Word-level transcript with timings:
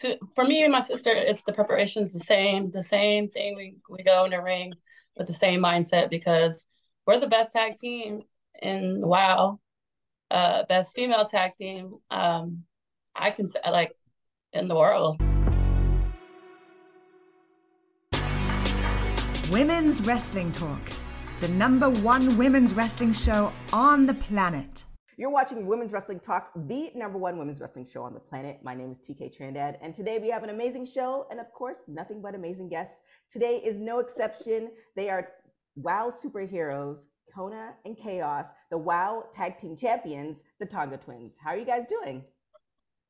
to 0.00 0.18
for 0.34 0.44
me 0.44 0.62
and 0.62 0.72
my 0.72 0.80
sister, 0.80 1.10
it's 1.12 1.42
the 1.42 1.52
preparation's 1.52 2.12
the 2.12 2.20
same, 2.20 2.70
the 2.70 2.84
same 2.84 3.28
thing. 3.28 3.56
We 3.56 3.76
we 3.88 4.02
go 4.02 4.24
in 4.24 4.30
the 4.30 4.40
ring 4.40 4.74
with 5.16 5.26
the 5.26 5.34
same 5.34 5.60
mindset 5.60 6.10
because 6.10 6.66
we're 7.06 7.20
the 7.20 7.26
best 7.26 7.52
tag 7.52 7.76
team 7.76 8.22
in 8.62 9.00
WoW, 9.00 9.58
uh, 10.30 10.64
best 10.68 10.94
female 10.94 11.24
tag 11.24 11.54
team. 11.54 11.96
Um, 12.10 12.64
I 13.14 13.30
can 13.30 13.48
say 13.48 13.60
like 13.70 13.92
in 14.52 14.68
the 14.68 14.76
world. 14.76 15.20
Women's 19.50 20.02
Wrestling 20.02 20.52
Talk, 20.52 20.90
the 21.40 21.48
number 21.48 21.88
one 21.88 22.36
women's 22.36 22.74
wrestling 22.74 23.14
show 23.14 23.50
on 23.72 24.04
the 24.04 24.14
planet. 24.14 24.84
You're 25.18 25.30
watching 25.30 25.66
Women's 25.66 25.92
Wrestling 25.92 26.20
Talk, 26.20 26.52
the 26.54 26.92
number 26.94 27.18
one 27.18 27.38
women's 27.38 27.60
wrestling 27.60 27.84
show 27.84 28.04
on 28.04 28.14
the 28.14 28.20
planet. 28.20 28.60
My 28.62 28.72
name 28.72 28.92
is 28.92 29.00
TK 29.00 29.36
Trinidad, 29.36 29.76
and 29.82 29.92
today 29.92 30.20
we 30.20 30.30
have 30.30 30.44
an 30.44 30.50
amazing 30.50 30.86
show, 30.86 31.26
and 31.32 31.40
of 31.40 31.52
course, 31.52 31.82
nothing 31.88 32.22
but 32.22 32.36
amazing 32.36 32.68
guests. 32.68 33.00
Today 33.28 33.56
is 33.56 33.80
no 33.80 33.98
exception. 33.98 34.70
They 34.94 35.10
are 35.10 35.30
WoW 35.74 36.12
superheroes, 36.12 37.08
Kona 37.34 37.74
and 37.84 37.98
Chaos, 37.98 38.50
the 38.70 38.78
WoW 38.78 39.24
Tag 39.34 39.58
Team 39.58 39.76
Champions, 39.76 40.44
the 40.60 40.66
Tonga 40.66 40.98
Twins. 40.98 41.34
How 41.42 41.50
are 41.50 41.58
you 41.58 41.66
guys 41.66 41.86
doing? 41.88 42.22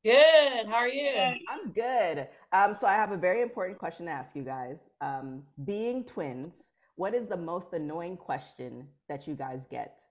Good. 0.03 0.65
How 0.65 0.77
are 0.77 0.87
you? 0.87 1.11
I'm 1.47 1.71
good. 1.71 2.27
Um, 2.51 2.73
so 2.73 2.87
I 2.87 2.93
have 2.93 3.11
a 3.11 3.17
very 3.17 3.43
important 3.43 3.77
question 3.77 4.07
to 4.07 4.11
ask 4.11 4.35
you 4.35 4.41
guys. 4.41 4.89
Um, 4.99 5.43
being 5.63 6.03
twins, 6.03 6.69
what 6.95 7.13
is 7.13 7.27
the 7.27 7.37
most 7.37 7.71
annoying 7.73 8.17
question 8.17 8.87
that 9.09 9.27
you 9.27 9.35
guys 9.35 9.67
get? 9.69 10.01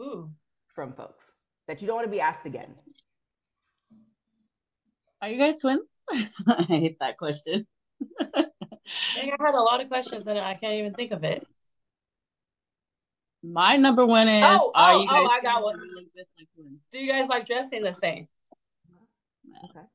Ooh. 0.00 0.30
from 0.74 0.92
folks 0.92 1.32
that 1.68 1.80
you 1.80 1.86
don't 1.86 1.96
want 1.96 2.06
to 2.06 2.10
be 2.10 2.20
asked 2.20 2.46
again? 2.46 2.74
Are 5.22 5.28
you 5.28 5.38
guys 5.38 5.60
twins? 5.60 5.82
I 6.12 6.62
hate 6.68 6.98
that 7.00 7.16
question. 7.16 7.66
I 8.20 8.44
think 9.14 9.32
I 9.38 9.42
had 9.44 9.54
a 9.54 9.62
lot 9.62 9.80
of 9.80 9.88
questions 9.88 10.26
and 10.26 10.38
I 10.38 10.54
can't 10.54 10.74
even 10.74 10.92
think 10.94 11.12
of 11.12 11.24
it. 11.24 11.46
My 13.42 13.76
number 13.76 14.04
one 14.06 14.28
is 14.28 14.42
Oh, 14.46 14.72
Are 14.74 14.92
oh, 14.92 15.00
you 15.00 15.08
guys 15.08 15.22
oh, 15.22 15.30
I 15.30 15.40
got 15.40 15.62
one. 15.62 15.76
or 15.76 15.82
really 15.82 16.04
just 16.16 16.30
like 16.38 16.48
twins? 16.54 16.80
Do 16.92 16.98
you 16.98 17.10
guys 17.10 17.28
like 17.28 17.46
dressing 17.46 17.82
the 17.82 17.92
same? 17.92 18.26
Okay. 19.70 19.86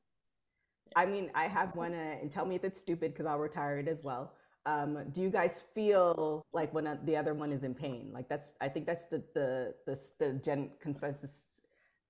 I 0.96 1.06
mean, 1.06 1.30
I 1.34 1.46
have 1.46 1.74
one, 1.76 1.92
uh, 1.94 2.16
and 2.20 2.30
tell 2.32 2.44
me 2.44 2.56
if 2.56 2.64
it's 2.64 2.80
stupid 2.80 3.12
because 3.12 3.26
I'll 3.26 3.38
retire 3.38 3.78
it 3.78 3.86
as 3.88 4.02
well. 4.02 4.32
Um, 4.66 5.06
do 5.12 5.22
you 5.22 5.30
guys 5.30 5.62
feel 5.74 6.44
like 6.52 6.72
when 6.74 6.86
uh, 6.86 6.96
the 7.04 7.16
other 7.16 7.34
one 7.34 7.50
is 7.50 7.62
in 7.62 7.74
pain? 7.74 8.10
Like 8.12 8.28
that's, 8.28 8.54
I 8.60 8.68
think 8.68 8.86
that's 8.86 9.06
the 9.06 9.22
the 9.34 9.74
the, 9.86 9.98
the 10.18 10.32
gen 10.34 10.70
consensus. 10.80 11.32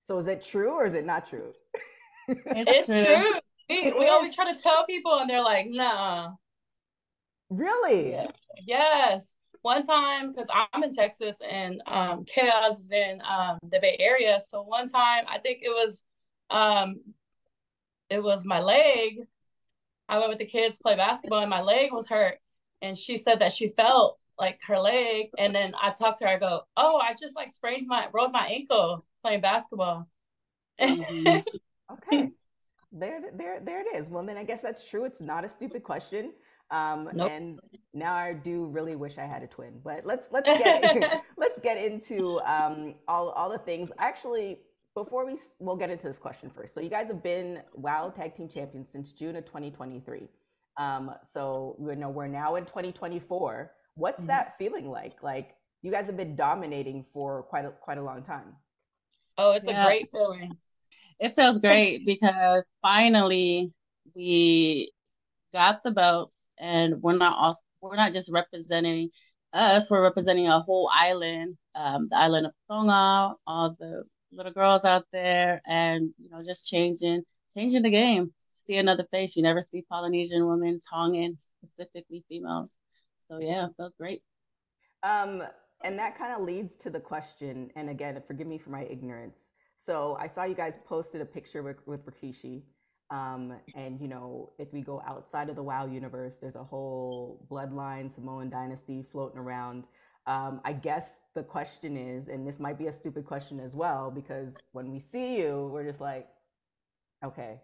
So 0.02 0.18
is 0.18 0.26
it 0.26 0.44
true 0.44 0.72
or 0.72 0.84
is 0.84 0.94
it 0.94 1.06
not 1.06 1.28
true? 1.28 1.52
It's 2.28 2.86
true. 2.86 3.40
We, 3.68 3.76
It 3.76 3.98
we 3.98 4.08
always 4.08 4.34
try 4.34 4.52
to 4.52 4.60
tell 4.60 4.84
people 4.84 5.18
and 5.20 5.30
they're 5.30 5.44
like, 5.44 5.66
nah. 5.68 6.32
Really? 7.48 8.18
Yes. 8.66 9.26
One 9.62 9.86
time, 9.86 10.32
because 10.32 10.48
I'm 10.50 10.82
in 10.82 10.92
Texas 10.94 11.36
and 11.48 11.82
um, 11.86 12.24
Chaos 12.24 12.80
is 12.80 12.90
in 12.90 13.20
um, 13.20 13.58
the 13.62 13.78
Bay 13.78 13.96
Area. 14.00 14.40
So 14.48 14.62
one 14.62 14.88
time, 14.88 15.24
I 15.28 15.38
think 15.38 15.60
it 15.62 15.68
was, 15.68 16.02
um, 16.50 16.96
it 18.08 18.22
was 18.22 18.44
my 18.44 18.60
leg. 18.60 19.26
I 20.10 20.18
went 20.18 20.30
with 20.30 20.38
the 20.38 20.44
kids 20.46 20.76
to 20.78 20.82
play 20.82 20.96
basketball 20.96 21.40
and 21.40 21.50
my 21.50 21.62
leg 21.62 21.92
was 21.92 22.08
hurt. 22.08 22.38
And 22.82 22.96
she 22.98 23.18
said 23.18 23.38
that 23.40 23.52
she 23.52 23.68
felt 23.76 24.18
like 24.38 24.58
her 24.66 24.78
leg. 24.78 25.28
And 25.38 25.54
then 25.54 25.74
I 25.80 25.90
talked 25.92 26.18
to 26.18 26.24
her. 26.24 26.30
I 26.30 26.38
go, 26.38 26.62
oh, 26.76 26.96
I 26.98 27.14
just 27.14 27.36
like 27.36 27.52
sprained 27.52 27.86
my, 27.86 28.08
rolled 28.12 28.32
my 28.32 28.46
ankle 28.46 29.04
playing 29.22 29.40
basketball. 29.40 30.08
Mhm. 30.80 31.44
Okay. 31.92 32.30
There, 32.92 33.20
there, 33.34 33.60
there 33.64 33.80
it 33.80 33.96
is. 33.96 34.08
Well, 34.10 34.24
then 34.24 34.36
I 34.36 34.44
guess 34.44 34.62
that's 34.62 34.88
true. 34.88 35.04
It's 35.04 35.20
not 35.20 35.44
a 35.44 35.48
stupid 35.48 35.82
question. 35.82 36.32
Um, 36.70 37.08
Nope. 37.12 37.28
and 37.28 37.58
now 37.92 38.14
I 38.14 38.32
do 38.32 38.66
really 38.66 38.94
wish 38.94 39.18
I 39.18 39.26
had 39.26 39.42
a 39.42 39.48
twin. 39.48 39.80
But 39.82 40.06
let's 40.06 40.30
let's 40.30 40.46
get 40.46 41.22
let's 41.36 41.58
get 41.58 41.78
into 41.78 42.40
um, 42.42 42.94
all 43.08 43.30
all 43.30 43.50
the 43.50 43.58
things. 43.58 43.90
Actually, 43.98 44.60
before 44.94 45.24
we 45.26 45.36
we'll 45.58 45.76
get 45.76 45.90
into 45.90 46.08
this 46.08 46.18
question 46.18 46.50
first. 46.50 46.74
So 46.74 46.80
you 46.80 46.90
guys 46.90 47.06
have 47.08 47.22
been 47.22 47.62
WoW 47.74 48.10
Tag 48.10 48.34
Team 48.36 48.48
Champions 48.48 48.88
since 48.90 49.12
June 49.12 49.36
of 49.36 49.44
2023. 49.46 50.28
Um, 50.76 51.14
so 51.24 51.76
we 51.78 51.94
know 51.94 52.08
we're 52.10 52.26
now 52.26 52.56
in 52.56 52.64
2024. 52.64 53.72
What's 53.94 54.22
Mhm. 54.22 54.26
that 54.28 54.56
feeling 54.58 54.88
like? 54.90 55.22
Like 55.22 55.56
you 55.82 55.90
guys 55.90 56.06
have 56.06 56.16
been 56.16 56.36
dominating 56.36 57.04
for 57.04 57.42
quite 57.44 57.64
a 57.64 57.70
quite 57.70 57.98
a 57.98 58.02
long 58.02 58.22
time. 58.22 58.56
oh, 59.38 59.52
it's 59.52 59.66
Yeah. 59.66 59.82
a 59.84 59.86
great 59.86 60.10
feeling. 60.10 60.58
It 61.18 61.34
feels 61.34 61.58
great 61.60 62.04
because 62.04 62.68
finally 62.82 63.72
we 64.14 64.92
got 65.52 65.82
the 65.82 65.90
belts 65.90 66.48
and 66.58 67.00
we're 67.02 67.16
not 67.16 67.36
also 67.38 67.60
we're 67.80 67.96
not 67.96 68.12
just 68.12 68.28
representing 68.30 69.10
us, 69.52 69.88
we're 69.88 70.02
representing 70.02 70.48
a 70.48 70.60
whole 70.60 70.90
island, 70.92 71.56
um, 71.74 72.08
the 72.08 72.16
island 72.16 72.46
of 72.46 72.52
Tonga, 72.68 73.34
all 73.46 73.74
the 73.78 74.04
little 74.32 74.52
girls 74.52 74.84
out 74.84 75.06
there, 75.12 75.60
and 75.66 76.10
you 76.18 76.30
know, 76.30 76.40
just 76.44 76.68
changing 76.68 77.22
changing 77.54 77.82
the 77.82 77.90
game. 77.90 78.32
See 78.38 78.76
another 78.76 79.04
face. 79.10 79.34
you 79.34 79.42
never 79.42 79.60
see 79.60 79.82
Polynesian 79.88 80.46
women, 80.46 80.80
Tongan, 80.88 81.38
specifically 81.40 82.24
females. 82.28 82.78
So 83.28 83.38
yeah, 83.38 83.66
it 83.66 83.72
feels 83.76 83.94
great. 83.94 84.22
Um, 85.02 85.42
and 85.82 85.98
that 85.98 86.16
kind 86.16 86.34
of 86.34 86.46
leads 86.46 86.76
to 86.76 86.90
the 86.90 87.00
question. 87.00 87.70
And 87.74 87.88
again, 87.88 88.20
forgive 88.26 88.46
me 88.46 88.58
for 88.58 88.70
my 88.70 88.84
ignorance. 88.84 89.38
So 89.78 90.16
I 90.20 90.26
saw 90.26 90.44
you 90.44 90.54
guys 90.54 90.78
posted 90.86 91.20
a 91.20 91.24
picture 91.24 91.62
with, 91.62 91.78
with 91.86 92.04
Rikishi. 92.04 92.62
Um, 93.10 93.54
and 93.74 94.00
you 94.00 94.06
know, 94.06 94.52
if 94.58 94.72
we 94.72 94.82
go 94.82 95.02
outside 95.06 95.48
of 95.48 95.56
the 95.56 95.62
WoW 95.62 95.86
universe, 95.86 96.36
there's 96.40 96.54
a 96.54 96.62
whole 96.62 97.44
bloodline 97.50 98.14
Samoan 98.14 98.50
dynasty 98.50 99.04
floating 99.10 99.38
around. 99.38 99.84
Um, 100.26 100.60
I 100.64 100.72
guess 100.72 101.20
the 101.34 101.42
question 101.42 101.96
is, 101.96 102.28
and 102.28 102.46
this 102.46 102.60
might 102.60 102.78
be 102.78 102.86
a 102.86 102.92
stupid 102.92 103.24
question 103.24 103.58
as 103.58 103.74
well, 103.74 104.10
because 104.10 104.54
when 104.72 104.90
we 104.90 105.00
see 105.00 105.38
you, 105.38 105.70
we're 105.72 105.84
just 105.84 106.00
like, 106.00 106.28
okay. 107.24 107.60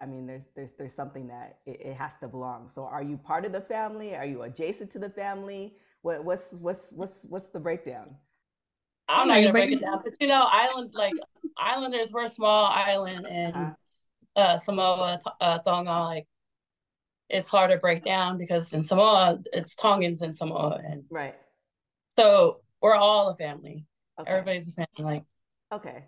I 0.00 0.06
mean, 0.06 0.26
there's 0.26 0.48
there's 0.54 0.72
there's 0.74 0.94
something 0.94 1.26
that 1.28 1.58
it, 1.66 1.80
it 1.80 1.94
has 1.96 2.12
to 2.20 2.28
belong. 2.28 2.70
So, 2.70 2.84
are 2.84 3.02
you 3.02 3.16
part 3.16 3.44
of 3.44 3.52
the 3.52 3.60
family? 3.60 4.14
Are 4.14 4.24
you 4.24 4.42
adjacent 4.42 4.90
to 4.92 4.98
the 4.98 5.10
family? 5.10 5.74
What, 6.02 6.24
what's 6.24 6.52
what's 6.52 6.92
what's 6.92 7.26
what's 7.28 7.48
the 7.48 7.58
breakdown? 7.58 8.14
I'm 9.08 9.26
not 9.28 9.40
gonna 9.40 9.52
break 9.52 9.72
it 9.72 9.80
down, 9.80 10.00
but 10.04 10.12
you 10.20 10.28
know, 10.28 10.46
island 10.50 10.90
like 10.94 11.14
islanders, 11.58 12.12
we're 12.12 12.24
a 12.24 12.28
small 12.28 12.66
island, 12.66 13.26
and 13.26 13.54
Uh-huh. 13.54 13.70
uh, 14.36 14.58
Samoa, 14.58 15.18
T- 15.24 15.30
uh, 15.40 15.58
Tonga, 15.58 15.90
like 15.90 16.26
it's 17.28 17.48
hard 17.48 17.70
to 17.70 17.78
break 17.78 18.04
down 18.04 18.38
because 18.38 18.72
in 18.72 18.84
Samoa, 18.84 19.38
it's 19.52 19.74
Tongans 19.74 20.22
in 20.22 20.32
Samoa, 20.32 20.80
and 20.84 21.04
Right. 21.10 21.34
So 22.18 22.60
we're 22.80 22.94
all 22.94 23.28
a 23.30 23.36
family. 23.36 23.84
Okay. 24.20 24.30
Everybody's 24.30 24.68
a 24.68 24.72
family. 24.72 25.14
Like 25.14 25.24
Okay. 25.72 26.04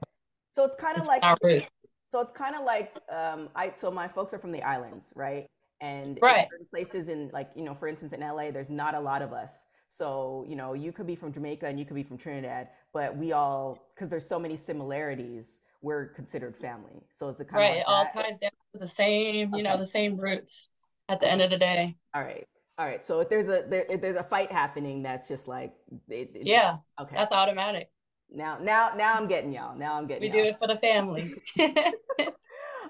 So 0.51 0.65
it's 0.65 0.77
kind 0.77 0.99
of 0.99 1.07
like 1.07 1.23
our 1.23 1.37
roots. 1.43 1.67
so 2.11 2.21
it's 2.21 2.33
kind 2.33 2.55
of 2.57 2.65
like 2.65 2.93
um 3.13 3.49
I 3.55 3.73
so 3.79 3.91
my 3.91 4.09
folks 4.09 4.33
are 4.35 4.39
from 4.39 4.53
the 4.53 4.63
islands, 4.63 5.07
right? 5.15 5.47
And 5.81 6.19
in 6.19 6.23
Right. 6.23 6.47
certain 6.51 6.67
places 6.67 7.09
in 7.09 7.31
like, 7.33 7.51
you 7.55 7.63
know, 7.63 7.75
for 7.75 7.89
instance 7.89 8.13
in 8.13 8.23
LA, 8.23 8.51
there's 8.51 8.71
not 8.71 8.95
a 8.95 9.01
lot 9.01 9.23
of 9.23 9.33
us. 9.33 9.51
So, 9.89 10.45
you 10.49 10.57
know, 10.57 10.75
you 10.75 10.93
could 10.93 11.07
be 11.07 11.17
from 11.17 11.33
Jamaica 11.33 11.67
and 11.67 11.79
you 11.79 11.85
could 11.85 11.97
be 11.97 12.03
from 12.03 12.19
Trinidad, 12.19 12.69
but 12.93 13.17
we 13.17 13.33
all 13.33 13.91
because 13.95 14.09
there's 14.11 14.27
so 14.27 14.39
many 14.39 14.57
similarities, 14.57 15.61
we're 15.83 16.07
considered 16.07 16.57
family. 16.57 17.03
So 17.11 17.29
it's 17.29 17.41
a 17.41 17.45
kind 17.45 17.63
Right. 17.65 17.73
of 17.73 17.81
It 17.81 17.87
all 17.87 18.05
that? 18.05 18.15
ties 18.15 18.39
down 18.39 18.51
to 18.73 18.79
the 18.79 18.89
same, 18.89 19.55
you 19.55 19.63
know, 19.63 19.77
the 19.79 19.87
same 19.87 20.17
roots 20.17 20.69
at 21.09 21.21
the 21.21 21.29
end 21.31 21.43
of 21.43 21.51
the 21.51 21.59
day. 21.59 21.97
All 22.15 22.23
right. 22.23 22.47
All 22.81 22.87
right. 22.87 23.05
So 23.05 23.21
if 23.21 23.29
there's 23.29 23.49
a 23.49 23.65
there, 23.69 23.85
if 23.91 24.01
there's 24.01 24.17
a 24.17 24.23
fight 24.23 24.51
happening, 24.51 25.03
that's 25.03 25.29
just 25.29 25.47
like 25.47 25.75
it, 26.09 26.31
it- 26.35 26.47
Yeah, 26.47 26.79
Okay. 26.99 27.15
that's 27.15 27.31
automatic. 27.31 27.91
now 28.31 28.57
now 28.59 28.93
now 28.97 29.13
I'm 29.17 29.29
getting 29.29 29.53
y'all. 29.53 29.77
Now 29.77 29.97
I'm 29.99 30.07
getting 30.07 30.23
We 30.23 30.31
do 30.31 30.39
y'all. 30.39 30.47
it 30.49 30.59
for 30.59 30.67
the 30.67 30.79
family. 30.79 31.35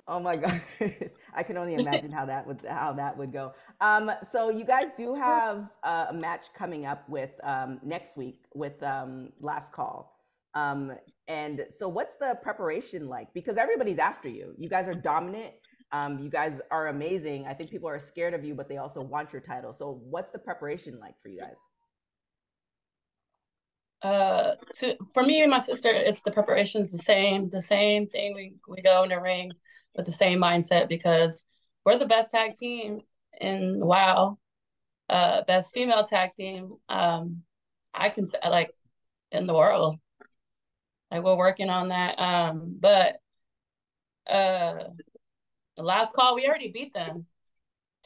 Oh 0.08 0.18
my 0.18 0.34
god, 0.36 0.60
I 1.34 1.42
can 1.44 1.56
only 1.56 1.74
imagine 1.74 2.10
how 2.10 2.24
that 2.26 2.44
would 2.46 2.60
how 2.68 2.92
that 2.94 3.16
would 3.16 3.32
go. 3.32 3.52
Um, 3.80 4.10
so 4.28 4.50
you 4.50 4.64
guys 4.64 4.88
do 4.96 5.14
have 5.14 5.68
uh, 5.84 6.06
a 6.10 6.14
match 6.14 6.46
coming 6.54 6.84
up 6.86 7.08
with 7.08 7.30
um, 7.44 7.78
next 7.84 8.16
week 8.16 8.40
with 8.54 8.82
um, 8.82 9.28
Last 9.40 9.72
Call. 9.72 10.16
Um, 10.54 10.92
and 11.28 11.66
so 11.70 11.88
what's 11.88 12.16
the 12.16 12.36
preparation 12.42 13.06
like? 13.08 13.32
Because 13.34 13.56
everybody's 13.56 13.98
after 14.00 14.28
you. 14.28 14.54
You 14.58 14.68
guys 14.68 14.88
are 14.88 14.94
dominant. 14.94 15.54
Um, 15.92 16.18
you 16.20 16.30
guys 16.30 16.60
are 16.70 16.88
amazing. 16.88 17.46
I 17.46 17.54
think 17.54 17.70
people 17.70 17.88
are 17.88 17.98
scared 17.98 18.34
of 18.34 18.44
you, 18.44 18.54
but 18.54 18.68
they 18.68 18.76
also 18.76 19.00
want 19.02 19.32
your 19.32 19.42
title. 19.42 19.72
So 19.72 20.00
what's 20.04 20.30
the 20.32 20.38
preparation 20.38 20.98
like 21.00 21.14
for 21.22 21.28
you 21.28 21.40
guys? 21.40 21.56
uh 24.02 24.52
to 24.74 24.96
for 25.12 25.22
me 25.22 25.42
and 25.42 25.50
my 25.50 25.58
sister 25.58 25.90
it's 25.90 26.22
the 26.22 26.30
preparation's 26.30 26.90
the 26.90 26.98
same 26.98 27.50
the 27.50 27.60
same 27.60 28.06
thing 28.06 28.34
we 28.34 28.54
we 28.66 28.80
go 28.80 29.02
in 29.02 29.10
the 29.10 29.20
ring 29.20 29.52
with 29.94 30.06
the 30.06 30.12
same 30.12 30.38
mindset 30.38 30.88
because 30.88 31.44
we're 31.84 31.98
the 31.98 32.06
best 32.06 32.30
tag 32.30 32.54
team 32.54 33.00
in 33.40 33.78
wow 33.78 34.38
uh 35.10 35.42
best 35.44 35.72
female 35.74 36.02
tag 36.04 36.32
team 36.32 36.76
um 36.88 37.42
i 37.92 38.08
can 38.08 38.26
say 38.26 38.38
like 38.48 38.70
in 39.32 39.46
the 39.46 39.54
world 39.54 39.96
like 41.10 41.22
we're 41.22 41.36
working 41.36 41.68
on 41.68 41.88
that 41.88 42.18
um 42.18 42.76
but 42.80 43.16
uh 44.30 44.84
the 45.76 45.82
last 45.82 46.14
call 46.14 46.34
we 46.34 46.46
already 46.46 46.70
beat 46.70 46.94
them 46.94 47.26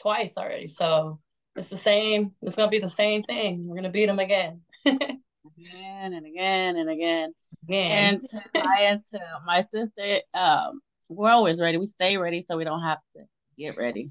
twice 0.01 0.37
already. 0.37 0.69
So 0.69 1.21
it's 1.57 1.69
the 1.69 1.79
same. 1.79 2.33
It's 2.43 2.57
gonna 2.57 2.71
be 2.71 2.79
the 2.79 2.89
same 2.89 3.23
thing. 3.23 3.67
We're 3.67 3.77
gonna 3.77 3.91
beat 3.91 4.07
them 4.07 4.19
again. 4.19 4.61
again 4.87 6.13
and 6.13 6.27
again 6.27 6.77
and 6.77 6.91
again. 6.91 7.33
again. 7.65 7.91
And 7.91 8.23
to 8.25 8.41
tie 8.55 8.91
into 8.91 9.21
my 9.47 9.63
sister, 9.63 10.21
um, 10.35 10.81
we're 11.09 11.31
always 11.31 11.59
ready. 11.59 11.79
We 11.79 11.85
stay 11.85 12.17
ready 12.17 12.41
so 12.41 12.57
we 12.57 12.65
don't 12.65 12.83
have 12.83 12.99
to 13.17 13.25
get 13.57 13.77
ready. 13.77 14.11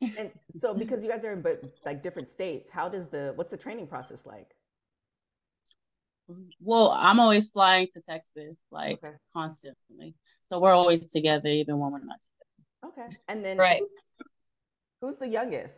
And 0.00 0.30
so 0.54 0.74
because 0.74 1.02
you 1.02 1.08
guys 1.08 1.24
are 1.24 1.32
in 1.32 1.40
but 1.40 1.62
like 1.84 2.02
different 2.02 2.28
states, 2.28 2.68
how 2.68 2.88
does 2.88 3.08
the 3.08 3.32
what's 3.36 3.50
the 3.50 3.56
training 3.56 3.86
process 3.86 4.26
like? 4.26 4.54
Well, 6.60 6.90
I'm 6.90 7.20
always 7.20 7.48
flying 7.48 7.88
to 7.92 8.00
Texas 8.08 8.56
like 8.70 8.98
okay. 9.04 9.14
constantly. 9.34 10.14
So 10.40 10.58
we're 10.58 10.72
always 10.72 11.06
together 11.06 11.48
even 11.48 11.78
when 11.78 11.92
we're 11.92 11.98
not 11.98 12.18
together. 12.22 13.08
Okay. 13.08 13.16
And 13.28 13.44
then 13.44 13.58
right. 13.58 13.80
who's, 13.80 14.28
who's 15.00 15.16
the 15.16 15.28
youngest? 15.28 15.74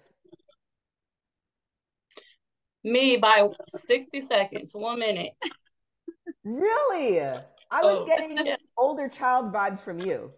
Me 2.84 3.16
by 3.16 3.48
60 3.86 4.22
seconds, 4.22 4.70
one 4.72 5.00
minute. 5.00 5.32
Really? 6.44 7.20
I 7.20 7.82
was 7.82 8.02
oh. 8.02 8.06
getting 8.06 8.38
older 8.78 9.08
child 9.08 9.52
vibes 9.52 9.80
from 9.80 9.98
you. 9.98 10.32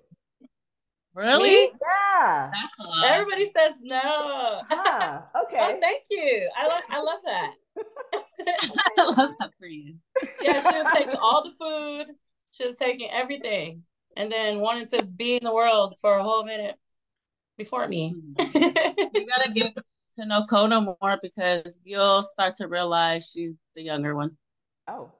Really? 1.14 1.48
Me? 1.50 1.72
Yeah. 1.82 2.50
Everybody 3.04 3.50
says 3.54 3.72
no. 3.82 4.62
Huh. 4.68 5.22
Oh, 5.34 5.42
okay. 5.44 5.58
oh, 5.60 5.78
thank 5.80 6.04
you. 6.10 6.48
I 6.56 6.66
love 6.66 6.82
I 6.90 7.00
love 7.00 7.18
that. 7.24 7.52
I 8.98 9.04
love 9.04 9.30
that 9.38 9.50
for 9.58 9.66
you. 9.66 9.96
Yeah, 10.42 10.60
she 10.60 10.76
was 10.78 10.92
taking 10.94 11.16
all 11.16 11.44
the 11.44 11.52
food. 11.58 12.14
She 12.50 12.66
was 12.66 12.76
taking 12.76 13.10
everything, 13.10 13.82
and 14.16 14.30
then 14.30 14.60
wanted 14.60 14.88
to 14.90 15.02
be 15.02 15.36
in 15.36 15.44
the 15.44 15.54
world 15.54 15.94
for 16.00 16.18
a 16.18 16.22
whole 16.22 16.44
minute 16.44 16.76
before 17.56 17.86
me. 17.86 18.14
you 18.38 18.46
gotta 18.46 19.50
get 19.54 19.74
to 20.18 20.26
know 20.26 20.44
Kona 20.48 20.80
more 20.80 21.18
because 21.22 21.78
you'll 21.84 22.22
start 22.22 22.54
to 22.56 22.66
realize 22.68 23.30
she's 23.30 23.56
the 23.74 23.82
younger 23.82 24.14
one. 24.14 24.36
Oh. 24.86 25.12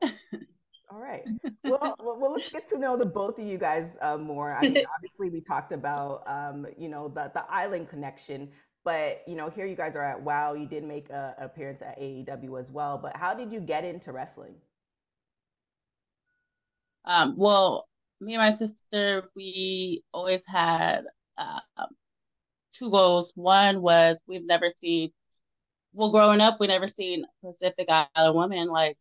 All 0.91 1.01
right. 1.01 1.25
Well, 1.65 1.95
well, 1.99 2.33
let's 2.33 2.49
get 2.49 2.67
to 2.71 2.79
know 2.79 2.97
the 2.97 3.05
both 3.05 3.39
of 3.39 3.47
you 3.47 3.59
guys 3.59 3.99
uh, 4.01 4.17
more. 4.17 4.55
I 4.55 4.63
mean, 4.63 4.85
obviously, 4.95 5.29
we 5.29 5.43
talked 5.43 5.71
about, 5.71 6.23
um, 6.27 6.67
you 6.79 6.89
know, 6.89 7.09
the 7.09 7.31
the 7.35 7.45
island 7.51 7.91
connection, 7.91 8.49
but 8.88 9.23
you 9.26 9.35
know, 9.35 9.50
here 9.50 9.67
you 9.67 9.76
guys 9.76 9.94
are 9.96 10.02
at 10.02 10.23
WoW. 10.23 10.55
You 10.55 10.64
did 10.64 10.82
make 10.82 11.11
a, 11.11 11.35
a 11.38 11.44
appearance 11.44 11.82
at 11.82 12.00
AEW 12.00 12.58
as 12.58 12.70
well. 12.70 12.96
But 12.96 13.14
how 13.14 13.35
did 13.35 13.52
you 13.52 13.61
get 13.61 13.85
into 13.85 14.12
wrestling? 14.12 14.55
Um, 17.05 17.35
well, 17.37 17.87
me 18.19 18.32
and 18.32 18.40
my 18.40 18.49
sister, 18.49 19.29
we 19.37 20.05
always 20.14 20.43
had 20.46 21.02
uh, 21.37 21.61
two 22.73 22.90
goals. 22.90 23.31
One 23.35 23.82
was 23.82 24.23
we've 24.26 24.46
never 24.46 24.70
seen, 24.70 25.11
well, 25.93 26.11
growing 26.11 26.41
up, 26.41 26.56
we 26.58 26.67
never 26.67 26.87
seen 26.87 27.26
Pacific 27.44 27.88
Island 27.91 28.38
women 28.38 28.69
like 28.69 28.96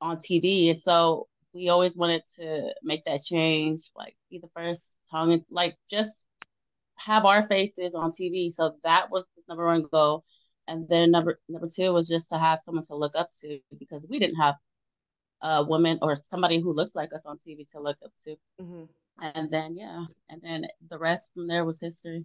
on 0.00 0.16
TV. 0.16 0.70
And 0.70 0.78
so 0.78 1.28
we 1.52 1.68
always 1.68 1.94
wanted 1.94 2.22
to 2.40 2.74
make 2.82 3.04
that 3.04 3.22
change, 3.22 3.78
like 3.94 4.16
be 4.28 4.40
the 4.40 4.50
first 4.56 4.98
tongue, 5.08 5.44
like 5.50 5.76
just 5.88 6.26
have 7.04 7.24
our 7.24 7.46
faces 7.46 7.94
on 7.94 8.10
TV. 8.10 8.50
So 8.50 8.76
that 8.84 9.10
was 9.10 9.28
the 9.36 9.42
number 9.48 9.66
one 9.66 9.84
goal. 9.92 10.24
And 10.66 10.88
then 10.88 11.10
number 11.10 11.38
number 11.48 11.68
two 11.68 11.92
was 11.92 12.08
just 12.08 12.30
to 12.30 12.38
have 12.38 12.58
someone 12.58 12.84
to 12.84 12.96
look 12.96 13.14
up 13.16 13.28
to 13.42 13.58
because 13.78 14.06
we 14.08 14.18
didn't 14.18 14.36
have 14.36 14.54
a 15.42 15.62
woman 15.62 15.98
or 16.00 16.18
somebody 16.22 16.60
who 16.60 16.72
looks 16.72 16.94
like 16.94 17.12
us 17.12 17.22
on 17.26 17.36
TV 17.36 17.70
to 17.72 17.80
look 17.80 17.98
up 18.02 18.12
to. 18.24 18.36
Mm-hmm. 18.60 18.84
And 19.20 19.50
then 19.50 19.76
yeah, 19.76 20.04
and 20.30 20.40
then 20.42 20.64
the 20.88 20.98
rest 20.98 21.28
from 21.34 21.46
there 21.46 21.64
was 21.64 21.78
history. 21.80 22.24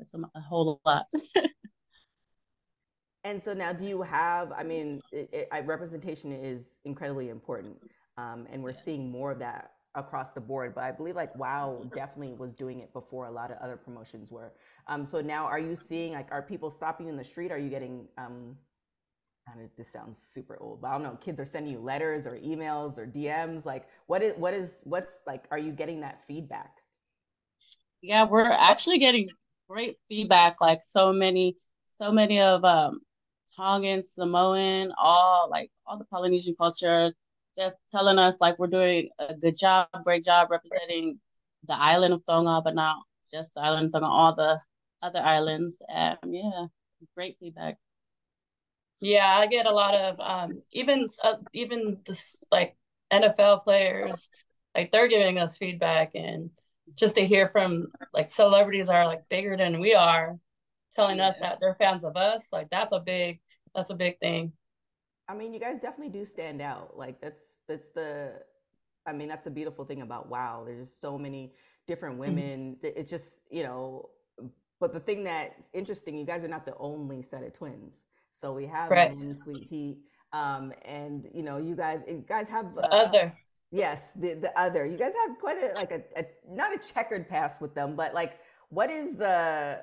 It's 0.00 0.12
a, 0.14 0.18
a 0.34 0.40
whole 0.40 0.80
lot. 0.84 1.06
And 3.26 3.42
so 3.42 3.54
now, 3.54 3.72
do 3.72 3.84
you 3.84 4.02
have? 4.02 4.52
I 4.52 4.62
mean, 4.62 5.00
it, 5.10 5.28
it, 5.32 5.66
representation 5.66 6.30
is 6.30 6.76
incredibly 6.84 7.28
important, 7.28 7.76
um, 8.16 8.46
and 8.52 8.62
we're 8.62 8.72
seeing 8.72 9.10
more 9.10 9.32
of 9.32 9.40
that 9.40 9.72
across 9.96 10.30
the 10.30 10.40
board. 10.40 10.74
But 10.74 10.84
I 10.84 10.92
believe 10.92 11.16
like 11.16 11.34
WoW 11.36 11.84
definitely 11.94 12.34
was 12.34 12.52
doing 12.52 12.80
it 12.80 12.92
before 12.92 13.26
a 13.26 13.30
lot 13.30 13.50
of 13.50 13.58
other 13.58 13.76
promotions 13.76 14.30
were. 14.30 14.52
Um, 14.86 15.04
so 15.04 15.20
now, 15.20 15.46
are 15.46 15.58
you 15.58 15.74
seeing 15.74 16.12
like 16.12 16.28
are 16.30 16.42
people 16.42 16.70
stopping 16.70 17.06
you 17.06 17.12
in 17.12 17.18
the 17.18 17.24
street? 17.24 17.50
Are 17.50 17.58
you 17.58 17.70
getting? 17.70 18.06
Um, 18.18 18.56
I 19.52 19.56
mean, 19.56 19.70
this 19.76 19.92
sounds 19.92 20.20
super 20.20 20.58
old, 20.60 20.82
but 20.82 20.88
I 20.88 20.92
don't 20.92 21.02
know. 21.02 21.16
Kids 21.20 21.40
are 21.40 21.44
sending 21.44 21.72
you 21.72 21.78
letters 21.80 22.26
or 22.26 22.36
emails 22.38 22.98
or 22.98 23.06
DMs. 23.06 23.64
Like, 23.64 23.88
what 24.06 24.22
is 24.22 24.34
what 24.36 24.54
is 24.54 24.80
what's 24.84 25.20
like? 25.26 25.44
Are 25.50 25.58
you 25.58 25.72
getting 25.72 26.00
that 26.00 26.26
feedback? 26.26 26.78
Yeah, 28.02 28.24
we're 28.24 28.50
actually 28.50 28.98
getting 28.98 29.28
great 29.68 29.96
feedback. 30.08 30.60
Like 30.60 30.80
so 30.82 31.12
many, 31.12 31.56
so 31.98 32.12
many 32.12 32.40
of 32.40 32.64
um 32.64 33.00
Tongan, 33.56 34.02
Samoan, 34.02 34.92
all 34.98 35.48
like 35.50 35.70
all 35.86 35.98
the 35.98 36.04
Polynesian 36.04 36.54
cultures, 36.56 37.12
just 37.58 37.76
telling 37.90 38.18
us 38.18 38.38
like 38.40 38.58
we're 38.58 38.66
doing 38.66 39.08
a 39.18 39.34
good 39.34 39.54
job, 39.58 39.88
great 40.04 40.24
job 40.24 40.48
representing 40.50 41.18
the 41.66 41.74
island 41.74 42.14
of 42.14 42.24
Tonga, 42.26 42.60
but 42.62 42.74
not 42.74 42.96
just 43.32 43.54
the 43.54 43.60
island 43.60 43.86
of 43.86 43.92
Tonga, 43.92 44.06
all 44.06 44.34
the 44.34 44.60
other 45.02 45.20
islands. 45.20 45.80
And 45.88 46.18
yeah, 46.28 46.66
great 47.14 47.36
feedback. 47.40 47.78
Yeah, 49.00 49.26
I 49.26 49.46
get 49.46 49.66
a 49.66 49.72
lot 49.72 49.94
of 49.94 50.20
um, 50.20 50.62
even 50.72 51.08
uh, 51.22 51.34
even 51.52 51.98
this 52.06 52.36
like 52.50 52.76
NFL 53.12 53.62
players, 53.62 54.28
like 54.74 54.90
they're 54.90 55.08
giving 55.08 55.38
us 55.38 55.56
feedback 55.56 56.12
and 56.14 56.50
just 56.94 57.16
to 57.16 57.26
hear 57.26 57.48
from 57.48 57.88
like 58.14 58.28
celebrities 58.28 58.88
are 58.88 59.06
like 59.06 59.28
bigger 59.28 59.56
than 59.56 59.80
we 59.80 59.94
are 59.94 60.38
telling 60.94 61.18
yeah. 61.18 61.28
us 61.28 61.36
that 61.40 61.58
they're 61.60 61.74
fans 61.74 62.04
of 62.04 62.16
us 62.16 62.44
like 62.52 62.68
that's 62.70 62.92
a 62.92 63.00
big 63.00 63.40
that's 63.76 63.90
a 63.90 63.94
big 63.94 64.18
thing. 64.18 64.52
I 65.28 65.34
mean, 65.34 65.52
you 65.52 65.60
guys 65.60 65.78
definitely 65.78 66.18
do 66.18 66.24
stand 66.24 66.62
out. 66.62 66.96
Like 66.96 67.20
that's 67.20 67.42
that's 67.68 67.90
the 67.90 68.32
I 69.06 69.12
mean, 69.12 69.28
that's 69.28 69.44
the 69.44 69.50
beautiful 69.50 69.84
thing 69.84 70.02
about 70.02 70.28
WoW. 70.28 70.64
There's 70.66 70.88
just 70.88 71.00
so 71.00 71.16
many 71.16 71.52
different 71.86 72.14
mm-hmm. 72.14 72.36
women. 72.36 72.76
Mm-hmm. 72.76 72.98
It's 72.98 73.10
just, 73.10 73.40
you 73.50 73.62
know, 73.62 74.10
but 74.80 74.92
the 74.92 75.00
thing 75.00 75.24
that's 75.24 75.68
interesting, 75.72 76.18
you 76.18 76.26
guys 76.26 76.44
are 76.44 76.48
not 76.48 76.66
the 76.66 76.76
only 76.78 77.22
set 77.22 77.42
of 77.42 77.52
twins. 77.52 78.02
So 78.32 78.52
we 78.52 78.66
have 78.66 78.90
right. 78.90 79.16
Sweet 79.42 79.66
Heat. 79.68 79.98
Um, 80.32 80.72
and 80.84 81.28
you 81.32 81.42
know, 81.42 81.56
you 81.56 81.74
guys 81.74 82.00
you 82.06 82.24
guys 82.28 82.48
have 82.48 82.66
uh, 82.76 82.88
other. 82.90 83.32
Yes, 83.70 84.12
the 84.12 84.34
the 84.34 84.58
other. 84.58 84.84
You 84.84 84.98
guys 84.98 85.12
have 85.26 85.38
quite 85.38 85.56
a 85.62 85.72
like 85.74 85.92
a, 85.92 86.02
a 86.18 86.26
not 86.50 86.74
a 86.74 86.78
checkered 86.78 87.28
past 87.28 87.60
with 87.62 87.74
them, 87.74 87.96
but 87.96 88.12
like 88.12 88.38
what 88.68 88.90
is 88.90 89.16
the 89.16 89.82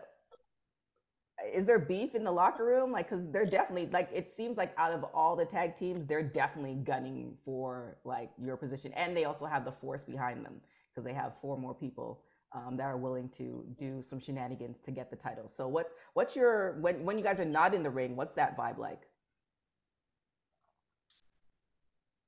is 1.53 1.65
there 1.65 1.79
beef 1.79 2.15
in 2.15 2.23
the 2.23 2.31
locker 2.31 2.63
room? 2.65 2.91
Like, 2.91 3.09
because 3.09 3.27
they're 3.29 3.45
definitely 3.45 3.89
like 3.91 4.09
it 4.13 4.31
seems 4.31 4.57
like 4.57 4.73
out 4.77 4.93
of 4.93 5.03
all 5.13 5.35
the 5.35 5.45
tag 5.45 5.75
teams, 5.75 6.05
they're 6.05 6.23
definitely 6.23 6.75
gunning 6.75 7.35
for 7.43 7.97
like 8.03 8.31
your 8.41 8.57
position, 8.57 8.93
and 8.93 9.15
they 9.15 9.25
also 9.25 9.45
have 9.45 9.65
the 9.65 9.71
force 9.71 10.03
behind 10.03 10.45
them 10.45 10.61
because 10.89 11.05
they 11.05 11.13
have 11.13 11.33
four 11.41 11.57
more 11.57 11.73
people 11.73 12.21
um, 12.53 12.77
that 12.77 12.83
are 12.83 12.97
willing 12.97 13.29
to 13.37 13.65
do 13.77 14.01
some 14.01 14.19
shenanigans 14.19 14.79
to 14.81 14.91
get 14.91 15.09
the 15.09 15.15
title. 15.15 15.47
So 15.47 15.67
what's 15.67 15.93
what's 16.13 16.35
your 16.35 16.73
when 16.79 17.03
when 17.03 17.17
you 17.17 17.23
guys 17.23 17.39
are 17.39 17.45
not 17.45 17.73
in 17.73 17.83
the 17.83 17.89
ring, 17.89 18.15
what's 18.15 18.35
that 18.35 18.57
vibe 18.57 18.77
like? 18.77 19.01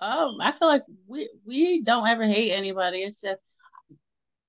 Um, 0.01 0.37
I 0.41 0.51
feel 0.51 0.67
like 0.67 0.83
we 1.07 1.29
we 1.45 1.81
don't 1.83 2.07
ever 2.07 2.25
hate 2.25 2.51
anybody. 2.51 2.99
It's 2.99 3.21
just 3.21 3.39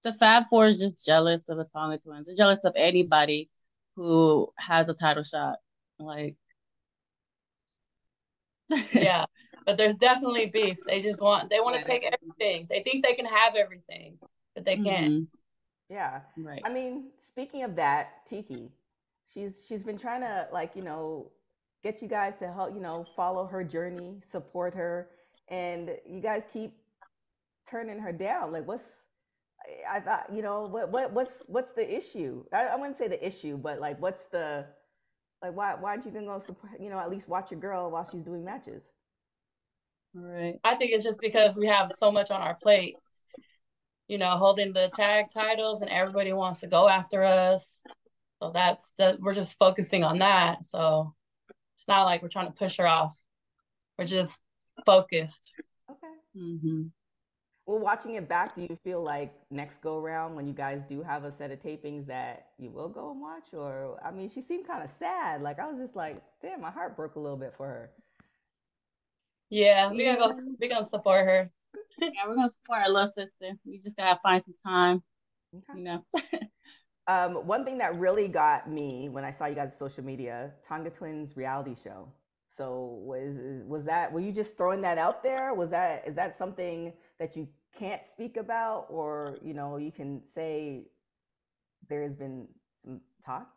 the 0.03 0.15
Fab 0.15 0.45
Four 0.49 0.67
is 0.67 0.79
just 0.79 1.05
jealous 1.05 1.49
of 1.49 1.59
the 1.59 1.65
Tonga 1.65 1.99
Twins. 1.99 2.27
They're 2.27 2.35
jealous 2.35 2.65
of 2.65 2.73
anybody 2.77 3.51
who 3.97 4.53
has 4.59 4.89
a 4.89 4.95
title 4.95 5.23
shot. 5.23 5.57
Like, 5.99 6.37
yeah, 8.93 9.25
but 9.67 9.77
there's 9.77 9.97
definitely 9.97 10.47
beef. 10.47 10.79
They 10.87 11.01
just 11.01 11.21
want 11.21 11.51
they 11.51 11.61
want 11.61 11.81
to 11.81 11.87
take 11.87 12.05
everything. 12.05 12.67
They 12.71 12.83
think 12.83 13.05
they 13.05 13.15
can 13.15 13.27
have 13.27 13.57
everything, 13.57 14.19
but 14.55 14.65
they 14.65 14.77
can't. 14.77 15.13
Mm-hmm. 15.13 15.25
Yeah, 15.89 16.21
right. 16.37 16.63
I 16.65 16.73
mean, 16.73 17.11
speaking 17.19 17.63
of 17.63 17.77
that, 17.77 18.27
Tiki, 18.27 18.71
she's 19.33 19.65
she's 19.67 19.83
been 19.83 19.99
trying 19.99 20.21
to 20.21 20.49
like 20.53 20.77
you 20.77 20.83
know 20.83 21.31
get 21.83 22.03
you 22.03 22.09
guys 22.09 22.37
to 22.37 22.53
help 22.53 22.75
you 22.75 22.81
know 22.81 23.07
follow 23.17 23.47
her 23.47 23.65
journey, 23.65 24.21
support 24.29 24.75
her, 24.75 25.09
and 25.49 25.91
you 26.07 26.21
guys 26.21 26.43
keep 26.53 26.73
turning 27.69 27.99
her 27.99 28.13
down. 28.13 28.53
Like, 28.53 28.67
what's 28.67 29.06
I 29.89 30.01
thought, 30.01 30.27
you 30.33 30.43
know, 30.43 30.67
what 30.67 30.91
what 30.91 31.13
what's 31.13 31.45
what's 31.49 31.73
the 31.73 31.97
issue? 31.97 32.45
I, 32.53 32.67
I 32.67 32.77
wouldn't 32.77 32.97
say 32.97 33.09
the 33.09 33.25
issue, 33.25 33.57
but 33.57 33.81
like, 33.81 34.01
what's 34.01 34.27
the 34.27 34.67
like? 35.43 35.55
Why 35.55 35.75
why'd 35.75 36.05
you 36.05 36.11
gonna 36.11 36.27
go 36.27 36.39
support? 36.39 36.73
You 36.81 36.91
know, 36.91 36.99
at 36.99 37.11
least 37.11 37.29
watch 37.29 37.51
your 37.51 37.61
girl 37.61 37.91
while 37.91 38.09
she's 38.11 38.25
doing 38.25 38.45
matches. 38.45 38.83
Right. 40.15 40.59
I 40.65 40.77
think 40.77 40.93
it's 40.93 41.05
just 41.05 41.21
because 41.21 41.57
we 41.57 41.67
have 41.67 41.93
so 41.99 42.11
much 42.11 42.31
on 42.31 42.41
our 42.41 42.55
plate. 42.55 42.97
You 44.09 44.19
know, 44.19 44.31
holding 44.37 44.73
the 44.73 44.91
tag 44.95 45.27
titles, 45.35 45.81
and 45.81 45.91
everybody 45.91 46.33
wants 46.33 46.61
to 46.61 46.67
go 46.67 46.89
after 46.89 47.25
us. 47.25 47.81
So 48.41 48.51
that's 48.53 48.93
that. 48.99 49.21
We're 49.21 49.35
just 49.35 49.59
focusing 49.59 50.05
on 50.05 50.19
that. 50.19 50.65
So 50.65 51.15
it's 51.77 51.89
not 51.89 52.05
like 52.05 52.23
we're 52.23 52.29
trying 52.29 52.47
to 52.47 52.53
push 52.53 52.77
her 52.77 52.87
off. 52.87 53.17
We're 53.99 54.07
just 54.07 54.41
focused. 54.85 55.53
Okay. 55.91 56.15
Mm-hmm. 56.37 56.83
Well, 57.67 57.81
watching 57.81 58.15
it 58.15 58.29
back, 58.29 58.55
do 58.55 58.63
you 58.63 58.79
feel 58.85 59.03
like 59.03 59.35
next 59.51 59.83
go 59.83 59.99
round 59.99 60.37
when 60.37 60.47
you 60.47 60.55
guys 60.55 60.85
do 60.89 61.03
have 61.03 61.25
a 61.25 61.33
set 61.33 61.51
of 61.51 61.59
tapings 61.59 62.07
that 62.07 62.47
you 62.59 62.71
will 62.71 62.89
go 62.89 63.11
and 63.11 63.21
watch? 63.21 63.49
Or 63.53 63.99
I 64.05 64.13
mean, 64.13 64.29
she 64.29 64.41
seemed 64.41 64.69
kind 64.69 64.85
of 64.85 64.91
sad. 64.91 65.43
Like 65.43 65.59
I 65.59 65.67
was 65.67 65.79
just 65.79 65.97
like, 65.97 66.23
damn, 66.41 66.61
my 66.61 66.71
heart 66.71 66.97
broke 66.97 67.17
a 67.17 67.21
little 67.21 67.37
bit 67.37 67.53
for 67.57 67.67
her. 67.67 67.91
Yeah, 69.51 69.91
we 69.91 70.05
gonna 70.05 70.17
go. 70.17 70.33
We 70.61 70.69
gonna 70.69 70.85
support 70.85 71.27
her. 71.27 71.51
yeah, 72.01 72.09
we're 72.29 72.37
gonna 72.37 72.49
support 72.49 72.83
our 72.83 72.89
little 72.89 73.09
sister. 73.09 73.53
We 73.65 73.79
just 73.79 73.97
gotta 73.97 74.19
find 74.23 74.41
some 74.41 74.55
time. 74.65 75.03
Okay. 75.55 75.79
You 75.79 75.85
know. 75.85 76.05
um, 77.09 77.47
one 77.47 77.65
thing 77.65 77.79
that 77.79 77.97
really 77.97 78.29
got 78.29 78.71
me 78.71 79.09
when 79.09 79.25
I 79.25 79.31
saw 79.31 79.47
you 79.47 79.57
guys' 79.57 79.77
social 79.77 80.05
media, 80.05 80.53
Tonga 80.67 80.91
Twins 80.91 81.37
reality 81.37 81.75
show. 81.75 82.13
So 82.49 83.01
was 83.03 83.37
was 83.67 83.85
that 83.85 84.13
were 84.13 84.21
you 84.21 84.33
just 84.33 84.57
throwing 84.57 84.81
that 84.83 84.99
out 84.99 85.23
there? 85.25 85.53
Was 85.53 85.71
that 85.71 86.07
is 86.07 86.15
that 86.15 86.37
something 86.37 86.93
that 87.19 87.37
you 87.37 87.49
can't 87.79 88.05
speak 88.05 88.37
about, 88.37 88.87
or 88.89 89.39
you 89.43 89.55
know 89.55 89.77
you 89.77 89.93
can 89.93 90.25
say 90.25 90.85
there 91.89 92.03
has 92.03 92.17
been 92.17 92.49
some 92.75 93.01
talks? 93.25 93.51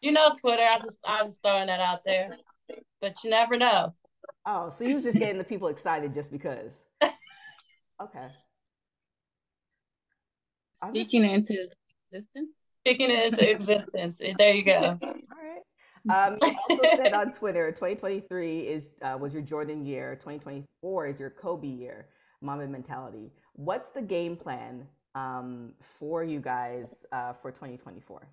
You 0.00 0.12
know, 0.12 0.32
Twitter. 0.40 0.62
I 0.62 0.78
just 0.78 0.98
I'm 1.04 1.28
just 1.28 1.42
throwing 1.42 1.66
that 1.66 1.80
out 1.80 2.00
there, 2.04 2.36
but 3.00 3.22
you 3.24 3.30
never 3.30 3.56
know. 3.56 3.94
Oh, 4.46 4.68
so 4.68 4.84
you 4.84 4.94
was 4.94 5.04
just 5.04 5.18
getting 5.18 5.38
the 5.38 5.44
people 5.44 5.68
excited 5.68 6.14
just 6.14 6.30
because? 6.30 6.72
Okay. 8.02 8.26
Speaking 10.74 11.24
into 11.24 11.68
existence. 12.12 12.50
Speaking 12.80 13.10
into 13.10 13.50
existence. 13.50 14.20
There 14.36 14.54
you 14.54 14.64
go. 14.64 14.98
All 15.00 15.14
right. 15.14 15.62
Um, 16.10 16.38
you 16.42 16.56
also 16.68 16.82
said 16.96 17.14
on 17.14 17.32
Twitter, 17.32 17.70
2023 17.70 18.60
is 18.60 18.84
uh, 19.00 19.16
was 19.18 19.32
your 19.32 19.42
Jordan 19.42 19.86
year. 19.86 20.16
2024 20.16 21.06
is 21.06 21.20
your 21.20 21.30
Kobe 21.30 21.68
year. 21.68 22.08
Mamba 22.44 22.68
mentality. 22.68 23.32
What's 23.54 23.90
the 23.90 24.02
game 24.02 24.36
plan 24.36 24.86
um, 25.14 25.72
for 25.80 26.22
you 26.22 26.40
guys 26.40 27.04
uh, 27.10 27.32
for 27.32 27.50
2024? 27.50 28.28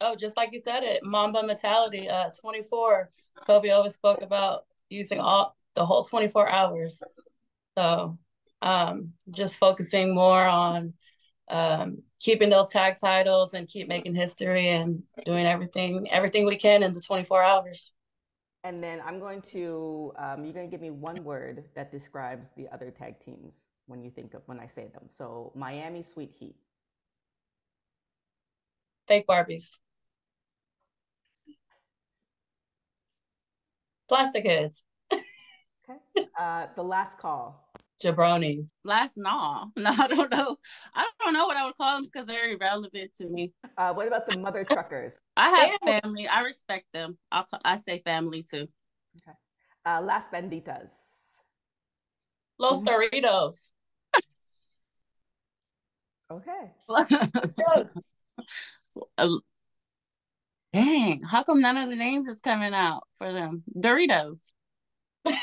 Oh, 0.00 0.16
just 0.16 0.36
like 0.36 0.50
you 0.52 0.60
said 0.62 0.82
it, 0.82 1.02
Mamba 1.04 1.42
mentality. 1.42 2.08
Uh, 2.08 2.30
24. 2.40 3.10
Kobe 3.46 3.70
always 3.70 3.94
spoke 3.94 4.22
about 4.22 4.64
using 4.88 5.20
all 5.20 5.56
the 5.74 5.84
whole 5.84 6.04
24 6.04 6.48
hours. 6.48 7.02
So, 7.76 8.18
um, 8.60 9.12
just 9.30 9.56
focusing 9.56 10.14
more 10.14 10.44
on 10.44 10.94
um, 11.48 12.02
keeping 12.20 12.50
those 12.50 12.70
tag 12.70 12.96
titles 13.00 13.54
and 13.54 13.68
keep 13.68 13.88
making 13.88 14.14
history 14.14 14.68
and 14.68 15.02
doing 15.24 15.46
everything 15.46 16.08
everything 16.10 16.46
we 16.46 16.56
can 16.56 16.82
in 16.82 16.92
the 16.92 17.00
24 17.00 17.42
hours. 17.42 17.92
And 18.64 18.82
then 18.82 19.00
I'm 19.04 19.18
going 19.18 19.42
to 19.52 20.12
um, 20.18 20.44
you're 20.44 20.52
going 20.52 20.66
to 20.66 20.70
give 20.70 20.80
me 20.80 20.90
one 20.90 21.24
word 21.24 21.64
that 21.74 21.90
describes 21.90 22.48
the 22.56 22.68
other 22.72 22.90
tag 22.90 23.16
teams 23.24 23.54
when 23.86 24.02
you 24.02 24.10
think 24.10 24.34
of 24.34 24.42
when 24.46 24.60
I 24.60 24.68
say 24.68 24.88
them. 24.92 25.08
So 25.10 25.52
Miami 25.54 26.02
Sweet 26.02 26.32
Heat. 26.38 26.54
Fake 29.08 29.26
Barbies. 29.26 29.66
Plastic 34.08 34.44
heads. 34.46 34.82
okay. 35.12 36.28
Uh, 36.38 36.66
the 36.76 36.84
last 36.84 37.18
call 37.18 37.71
jabronis. 38.02 38.68
Last 38.84 39.16
no, 39.16 39.70
no, 39.76 39.90
I 39.90 40.06
don't 40.06 40.30
know. 40.30 40.56
I 40.94 41.10
don't 41.20 41.32
know 41.32 41.46
what 41.46 41.56
I 41.56 41.64
would 41.66 41.76
call 41.76 41.96
them 41.96 42.04
because 42.04 42.26
they're 42.26 42.50
irrelevant 42.50 43.14
to 43.18 43.28
me. 43.28 43.52
Uh, 43.76 43.92
what 43.94 44.06
about 44.06 44.28
the 44.28 44.36
mother 44.36 44.64
truckers? 44.70 45.20
I 45.36 45.48
have 45.50 45.70
Damn. 45.84 46.02
family. 46.02 46.28
I 46.28 46.40
respect 46.40 46.86
them. 46.92 47.18
I'll, 47.30 47.46
I 47.64 47.76
say 47.76 48.02
family 48.04 48.42
too. 48.42 48.66
Okay. 49.26 49.36
Uh, 49.86 50.02
Las 50.02 50.28
Benditas. 50.28 50.90
Los 52.58 52.82
mm-hmm. 52.82 52.88
Doritos. 52.88 53.70
okay. 56.30 56.72
Dang, 60.72 61.22
how 61.22 61.42
come 61.42 61.60
none 61.60 61.76
of 61.76 61.90
the 61.90 61.96
names 61.96 62.28
is 62.28 62.40
coming 62.40 62.72
out 62.72 63.02
for 63.18 63.32
them? 63.32 63.64
Doritos. 63.76 64.52
okay. 65.26 65.36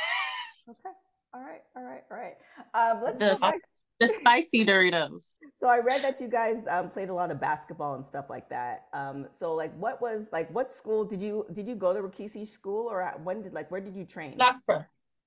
All 1.34 1.42
right, 1.42 1.62
all 1.76 1.84
right, 1.84 2.04
all 2.10 2.18
right. 2.18 2.36
Um, 2.74 3.04
let's 3.04 3.20
the, 3.20 3.60
the 4.00 4.08
spicy 4.08 4.66
Doritos. 4.66 5.38
So 5.56 5.68
I 5.68 5.80
read 5.80 6.02
that 6.04 6.20
you 6.20 6.28
guys 6.28 6.64
um, 6.70 6.90
played 6.90 7.10
a 7.10 7.14
lot 7.14 7.32
of 7.32 7.40
basketball 7.40 7.96
and 7.96 8.06
stuff 8.06 8.30
like 8.30 8.50
that. 8.50 8.86
Um, 8.94 9.28
so 9.32 9.54
like, 9.54 9.76
what 9.78 10.02
was 10.02 10.30
like, 10.32 10.50
what 10.54 10.74
school 10.74 11.06
did 11.06 11.22
you 11.22 11.46
did 11.54 11.68
you 11.68 11.76
go 11.76 11.94
to 11.94 12.02
Rikishi 12.02 12.48
school 12.48 12.88
or 12.88 13.02
at, 13.02 13.22
when 13.24 13.42
did 13.42 13.54
like 13.54 13.70
where 13.70 13.82
did 13.82 13.96
you 13.96 14.06
train? 14.06 14.38
Knox 14.38 14.62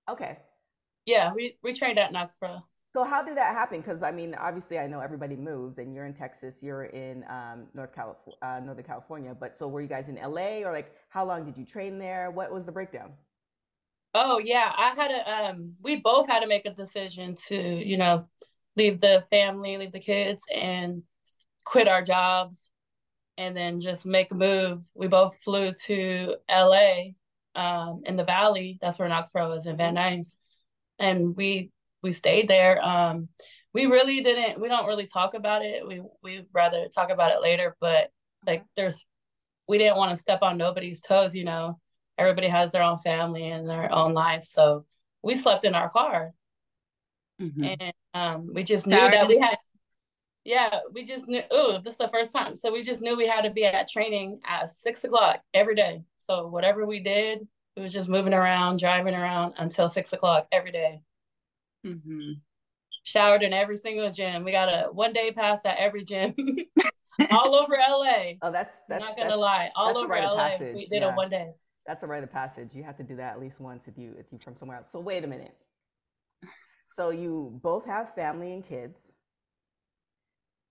Okay. 0.08 0.38
Yeah, 1.06 1.32
we 1.34 1.56
we 1.62 1.72
trained 1.72 1.98
at 1.98 2.12
Knox 2.12 2.34
Pro. 2.34 2.62
So 2.92 3.04
how 3.04 3.22
did 3.22 3.38
that 3.38 3.54
happen? 3.54 3.80
Because 3.80 4.02
I 4.02 4.10
mean, 4.10 4.34
obviously, 4.34 4.78
I 4.78 4.86
know 4.86 5.00
everybody 5.00 5.36
moves, 5.36 5.78
and 5.78 5.94
you're 5.94 6.04
in 6.04 6.12
Texas, 6.14 6.62
you're 6.62 6.84
in 6.84 7.24
um, 7.28 7.66
North 7.74 7.94
California, 7.94 8.38
uh, 8.42 8.60
Northern 8.60 8.84
California. 8.84 9.36
But 9.38 9.56
so 9.56 9.66
were 9.68 9.80
you 9.80 9.88
guys 9.88 10.08
in 10.08 10.16
LA, 10.16 10.58
or 10.58 10.72
like, 10.72 10.92
how 11.08 11.24
long 11.24 11.44
did 11.44 11.56
you 11.56 11.64
train 11.64 11.98
there? 11.98 12.30
What 12.30 12.52
was 12.52 12.66
the 12.66 12.72
breakdown? 12.72 13.12
Oh 14.14 14.38
yeah, 14.38 14.70
I 14.76 14.90
had 14.94 15.10
a 15.10 15.48
um 15.50 15.74
we 15.82 15.96
both 15.96 16.28
had 16.28 16.40
to 16.40 16.46
make 16.46 16.66
a 16.66 16.70
decision 16.74 17.34
to, 17.48 17.56
you 17.56 17.96
know, 17.96 18.28
leave 18.76 19.00
the 19.00 19.24
family, 19.30 19.76
leave 19.78 19.92
the 19.92 20.00
kids 20.00 20.44
and 20.54 21.02
quit 21.64 21.88
our 21.88 22.02
jobs 22.02 22.68
and 23.38 23.56
then 23.56 23.80
just 23.80 24.06
make 24.06 24.30
a 24.32 24.34
move. 24.34 24.84
We 24.94 25.08
both 25.08 25.36
flew 25.44 25.72
to 25.86 26.36
LA 26.48 27.12
um 27.54 28.02
in 28.06 28.16
the 28.16 28.24
valley. 28.24 28.78
That's 28.82 28.98
where 28.98 29.08
Knox 29.08 29.30
Pro 29.30 29.52
is 29.52 29.66
in 29.66 29.76
Van 29.78 29.94
Nuys. 29.96 30.36
And 30.98 31.36
we 31.36 31.70
we 32.02 32.12
stayed 32.12 32.48
there. 32.48 32.82
Um 32.84 33.28
we 33.74 33.86
really 33.86 34.22
didn't 34.22 34.60
we 34.60 34.68
don't 34.68 34.86
really 34.86 35.06
talk 35.06 35.34
about 35.34 35.64
it. 35.64 35.86
We 35.86 36.02
we 36.22 36.46
rather 36.52 36.88
talk 36.88 37.10
about 37.10 37.32
it 37.32 37.40
later, 37.42 37.76
but 37.80 38.10
like 38.46 38.64
there's 38.76 39.04
we 39.68 39.78
didn't 39.78 39.96
want 39.96 40.10
to 40.12 40.16
step 40.18 40.40
on 40.42 40.58
nobody's 40.58 41.00
toes, 41.00 41.34
you 41.34 41.44
know 41.44 41.80
everybody 42.18 42.48
has 42.48 42.72
their 42.72 42.82
own 42.82 42.98
family 42.98 43.48
and 43.48 43.68
their 43.68 43.92
own 43.92 44.14
life. 44.14 44.44
So 44.44 44.84
we 45.22 45.36
slept 45.36 45.64
in 45.64 45.74
our 45.74 45.90
car. 45.90 46.32
Mm-hmm. 47.40 47.64
And 47.64 47.92
um, 48.14 48.50
we 48.52 48.62
just 48.62 48.86
knew 48.86 48.96
that 48.96 49.28
we 49.28 49.38
had, 49.38 49.56
yeah, 50.44 50.80
we 50.92 51.04
just 51.04 51.26
knew, 51.26 51.42
oh, 51.50 51.80
this 51.82 51.94
is 51.94 51.98
the 51.98 52.08
first 52.08 52.32
time. 52.32 52.56
So 52.56 52.72
we 52.72 52.82
just 52.82 53.00
knew 53.00 53.16
we 53.16 53.26
had 53.26 53.42
to 53.42 53.50
be 53.50 53.64
at 53.64 53.88
training 53.88 54.40
at 54.46 54.70
six 54.70 55.04
o'clock 55.04 55.40
every 55.54 55.74
day. 55.74 56.02
So 56.20 56.46
whatever 56.48 56.86
we 56.86 57.00
did, 57.00 57.46
it 57.76 57.80
was 57.80 57.92
just 57.92 58.08
moving 58.08 58.34
around, 58.34 58.78
driving 58.78 59.14
around 59.14 59.54
until 59.58 59.88
six 59.88 60.12
o'clock 60.12 60.46
every 60.52 60.72
day. 60.72 61.00
Mm-hmm. 61.86 62.32
Showered 63.04 63.42
in 63.42 63.52
every 63.52 63.76
single 63.76 64.10
gym. 64.10 64.44
We 64.44 64.52
got 64.52 64.68
a 64.68 64.92
one 64.92 65.12
day 65.12 65.32
pass 65.32 65.64
at 65.64 65.78
every 65.78 66.04
gym. 66.04 66.34
all 67.30 67.54
over 67.54 67.76
LA. 67.76 68.34
Oh, 68.42 68.52
that's 68.52 68.82
that's 68.88 69.02
I'm 69.02 69.10
not 69.10 69.16
gonna 69.16 69.36
lie. 69.36 69.70
All 69.74 69.98
over 69.98 70.14
LA. 70.14 70.56
We 70.60 70.86
did 70.86 71.02
yeah. 71.02 71.12
a 71.12 71.16
one 71.16 71.30
day 71.30 71.50
that's 71.86 72.02
a 72.02 72.06
rite 72.06 72.22
of 72.22 72.32
passage. 72.32 72.70
You 72.74 72.84
have 72.84 72.96
to 72.98 73.02
do 73.02 73.16
that 73.16 73.32
at 73.32 73.40
least 73.40 73.60
once 73.60 73.88
if 73.88 73.98
you 73.98 74.14
if 74.18 74.26
you 74.32 74.38
from 74.42 74.56
somewhere 74.56 74.78
else. 74.78 74.90
So 74.92 75.00
wait 75.00 75.24
a 75.24 75.26
minute. 75.26 75.54
So 76.88 77.10
you 77.10 77.58
both 77.62 77.86
have 77.86 78.14
family 78.14 78.52
and 78.52 78.66
kids. 78.66 79.12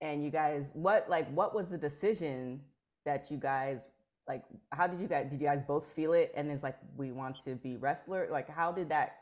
And 0.00 0.24
you 0.24 0.30
guys 0.30 0.70
what 0.74 1.08
like 1.08 1.32
what 1.32 1.54
was 1.54 1.68
the 1.68 1.78
decision 1.78 2.60
that 3.04 3.30
you 3.30 3.36
guys 3.36 3.88
like 4.26 4.42
how 4.72 4.86
did 4.86 5.00
you 5.00 5.06
guys 5.06 5.28
did 5.30 5.40
you 5.40 5.46
guys 5.46 5.62
both 5.62 5.86
feel 5.92 6.12
it 6.12 6.32
and 6.36 6.50
it's 6.50 6.62
like 6.62 6.76
we 6.96 7.12
want 7.12 7.36
to 7.44 7.54
be 7.56 7.76
wrestler? 7.76 8.28
Like 8.30 8.48
how 8.48 8.72
did 8.72 8.88
that 8.90 9.12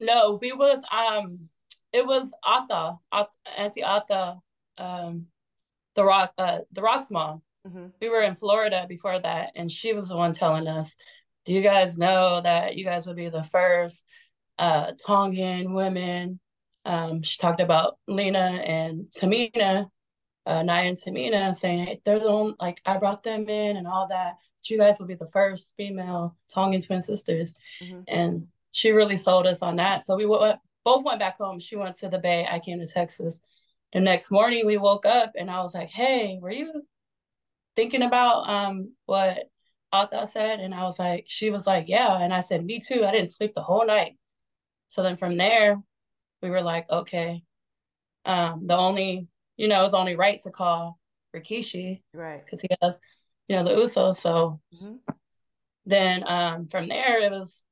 No, 0.00 0.38
we 0.40 0.52
was 0.52 0.80
um 0.92 1.48
it 1.92 2.06
was 2.06 2.32
Ata, 2.44 2.98
Auntie 3.56 3.84
Ata, 3.84 4.38
um 4.78 5.26
the 5.94 6.04
rock 6.04 6.32
uh 6.38 6.58
the 6.72 6.82
rock's 6.82 7.10
mom 7.10 7.42
Mm-hmm. 7.66 7.86
We 8.00 8.08
were 8.08 8.22
in 8.22 8.36
Florida 8.36 8.86
before 8.88 9.18
that, 9.18 9.52
and 9.54 9.70
she 9.70 9.92
was 9.92 10.08
the 10.08 10.16
one 10.16 10.32
telling 10.32 10.66
us, 10.66 10.94
"Do 11.44 11.52
you 11.52 11.62
guys 11.62 11.98
know 11.98 12.40
that 12.40 12.76
you 12.76 12.84
guys 12.84 13.06
would 13.06 13.16
be 13.16 13.28
the 13.28 13.42
first 13.42 14.04
uh, 14.58 14.92
Tongan 15.04 15.72
women?" 15.74 16.40
Um, 16.86 17.22
she 17.22 17.38
talked 17.38 17.60
about 17.60 17.98
Lena 18.06 18.38
and 18.38 19.06
Tamina, 19.10 19.88
uh, 20.46 20.62
Nia 20.62 20.74
and 20.74 20.96
Tamina, 20.96 21.54
saying, 21.54 21.86
"Hey, 21.86 22.00
they're 22.04 22.18
the 22.18 22.26
only 22.26 22.54
like 22.58 22.80
I 22.86 22.96
brought 22.96 23.22
them 23.22 23.48
in 23.48 23.76
and 23.76 23.86
all 23.86 24.08
that. 24.08 24.36
But 24.60 24.70
you 24.70 24.78
guys 24.78 24.98
will 24.98 25.06
be 25.06 25.14
the 25.14 25.30
first 25.30 25.74
female 25.76 26.36
Tongan 26.52 26.80
twin 26.80 27.02
sisters," 27.02 27.54
mm-hmm. 27.82 28.02
and 28.08 28.46
she 28.72 28.92
really 28.92 29.18
sold 29.18 29.46
us 29.46 29.60
on 29.60 29.76
that. 29.76 30.06
So 30.06 30.16
we 30.16 30.24
went, 30.24 30.58
both 30.84 31.04
went 31.04 31.18
back 31.20 31.36
home. 31.36 31.60
She 31.60 31.76
went 31.76 31.98
to 31.98 32.08
the 32.08 32.18
Bay. 32.18 32.46
I 32.50 32.58
came 32.58 32.78
to 32.80 32.86
Texas. 32.86 33.40
The 33.92 34.00
next 34.00 34.30
morning 34.30 34.64
we 34.66 34.78
woke 34.78 35.04
up 35.04 35.32
and 35.36 35.50
I 35.50 35.62
was 35.62 35.74
like, 35.74 35.90
"Hey, 35.90 36.38
were 36.40 36.50
you 36.50 36.86
thinking 37.76 38.02
about 38.02 38.48
um 38.48 38.94
what 39.06 39.38
Ata 39.92 40.26
said, 40.26 40.60
and 40.60 40.74
I 40.74 40.84
was 40.84 40.98
like, 40.98 41.24
she 41.26 41.50
was 41.50 41.66
like, 41.66 41.86
yeah, 41.88 42.16
and 42.20 42.32
I 42.32 42.40
said, 42.40 42.64
me 42.64 42.80
too. 42.80 43.04
I 43.04 43.10
didn't 43.12 43.32
sleep 43.32 43.54
the 43.54 43.62
whole 43.62 43.84
night. 43.84 44.16
So 44.88 45.02
then 45.02 45.16
from 45.16 45.36
there, 45.36 45.80
we 46.42 46.50
were 46.50 46.62
like, 46.62 46.88
okay, 46.90 47.42
um, 48.24 48.66
the 48.66 48.76
only 48.76 49.28
you 49.56 49.68
know 49.68 49.84
it's 49.84 49.94
only 49.94 50.16
right 50.16 50.40
to 50.42 50.50
call 50.50 50.98
Rikishi, 51.34 52.02
right? 52.14 52.44
Because 52.44 52.60
he 52.60 52.68
has 52.82 52.98
you 53.48 53.56
know 53.56 53.64
the 53.64 53.70
Usos. 53.70 54.16
So 54.16 54.60
mm-hmm. 54.74 54.94
then 55.86 56.24
um 56.26 56.68
from 56.68 56.88
there, 56.88 57.20
it 57.20 57.30
was 57.30 57.64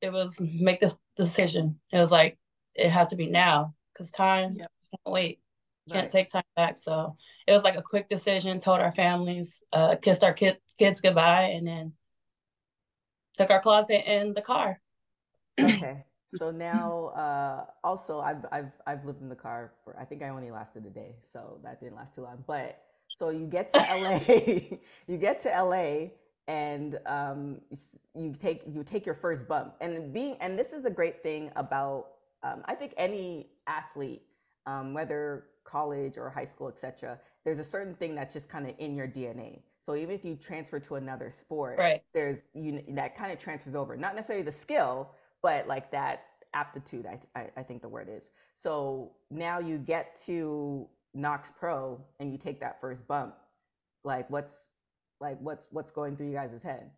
it 0.00 0.12
was 0.12 0.40
make 0.40 0.80
this 0.80 0.94
decision. 1.16 1.80
It 1.92 1.98
was 1.98 2.10
like 2.10 2.38
it 2.74 2.90
had 2.90 3.10
to 3.10 3.16
be 3.16 3.28
now 3.28 3.74
because 3.92 4.10
time 4.10 4.52
yep. 4.52 4.70
can't 4.90 5.12
wait. 5.12 5.40
Can't 5.90 6.04
right. 6.04 6.10
take 6.10 6.28
time 6.28 6.42
back. 6.56 6.78
So 6.78 7.16
it 7.46 7.52
was 7.52 7.62
like 7.62 7.76
a 7.76 7.82
quick 7.82 8.08
decision, 8.08 8.60
told 8.60 8.80
our 8.80 8.92
families, 8.92 9.62
uh, 9.72 9.96
kissed 9.96 10.24
our 10.24 10.32
kid, 10.32 10.58
kids 10.78 11.00
goodbye, 11.00 11.52
and 11.54 11.66
then 11.66 11.92
took 13.34 13.50
our 13.50 13.60
closet 13.60 14.10
in 14.10 14.34
the 14.34 14.42
car. 14.42 14.80
Okay. 15.58 16.04
So 16.36 16.50
now, 16.50 17.06
uh, 17.16 17.64
also, 17.82 18.20
I've 18.20 18.44
I've 18.52 18.70
I've 18.86 19.02
lived 19.06 19.22
in 19.22 19.30
the 19.30 19.34
car 19.34 19.72
for 19.82 19.98
I 19.98 20.04
think 20.04 20.22
I 20.22 20.28
only 20.28 20.50
lasted 20.50 20.84
a 20.84 20.90
day, 20.90 21.16
so 21.26 21.58
that 21.64 21.80
didn't 21.80 21.96
last 21.96 22.14
too 22.14 22.20
long. 22.20 22.44
But 22.46 22.82
so 23.16 23.30
you 23.30 23.46
get 23.46 23.72
to 23.72 23.78
LA, 23.78 24.20
you 25.08 25.16
get 25.16 25.40
to 25.40 25.48
LA, 25.48 26.10
and 26.46 26.98
um, 27.06 27.62
you 28.14 28.34
take 28.38 28.62
you 28.66 28.84
take 28.84 29.06
your 29.06 29.14
first 29.14 29.48
bump, 29.48 29.76
and 29.80 30.12
being 30.12 30.36
and 30.40 30.58
this 30.58 30.74
is 30.74 30.82
the 30.82 30.90
great 30.90 31.22
thing 31.22 31.50
about 31.56 32.08
um, 32.42 32.62
I 32.66 32.74
think 32.74 32.92
any 32.96 33.48
athlete, 33.66 34.22
um, 34.66 34.94
whether 34.94 35.44
college 35.68 36.16
or 36.16 36.30
high 36.30 36.44
school, 36.44 36.68
etc. 36.68 37.18
There's 37.44 37.58
a 37.58 37.64
certain 37.64 37.94
thing 37.94 38.14
that's 38.14 38.32
just 38.32 38.48
kind 38.48 38.66
of 38.66 38.74
in 38.78 38.96
your 38.96 39.06
DNA. 39.06 39.60
So 39.80 39.94
even 39.94 40.14
if 40.14 40.24
you 40.24 40.36
transfer 40.36 40.80
to 40.80 40.96
another 40.96 41.30
sport, 41.30 41.78
right. 41.78 42.02
there's 42.14 42.40
you 42.54 42.82
that 42.90 43.16
kind 43.16 43.32
of 43.32 43.38
transfers 43.38 43.74
over. 43.74 43.96
Not 43.96 44.14
necessarily 44.14 44.44
the 44.44 44.52
skill, 44.52 45.10
but 45.42 45.66
like 45.68 45.90
that 45.92 46.24
aptitude. 46.54 47.06
I, 47.06 47.20
I, 47.38 47.50
I 47.58 47.62
think 47.62 47.82
the 47.82 47.88
word 47.88 48.08
is. 48.10 48.24
So 48.54 49.12
now 49.30 49.58
you 49.58 49.78
get 49.78 50.20
to 50.26 50.88
Knox 51.14 51.52
Pro 51.58 52.00
and 52.18 52.32
you 52.32 52.38
take 52.38 52.60
that 52.60 52.80
first 52.80 53.06
bump. 53.06 53.34
Like 54.04 54.28
what's 54.30 54.66
like 55.20 55.38
what's 55.40 55.68
what's 55.70 55.90
going 55.90 56.16
through 56.16 56.28
you 56.28 56.34
guys' 56.34 56.62
head? 56.62 56.90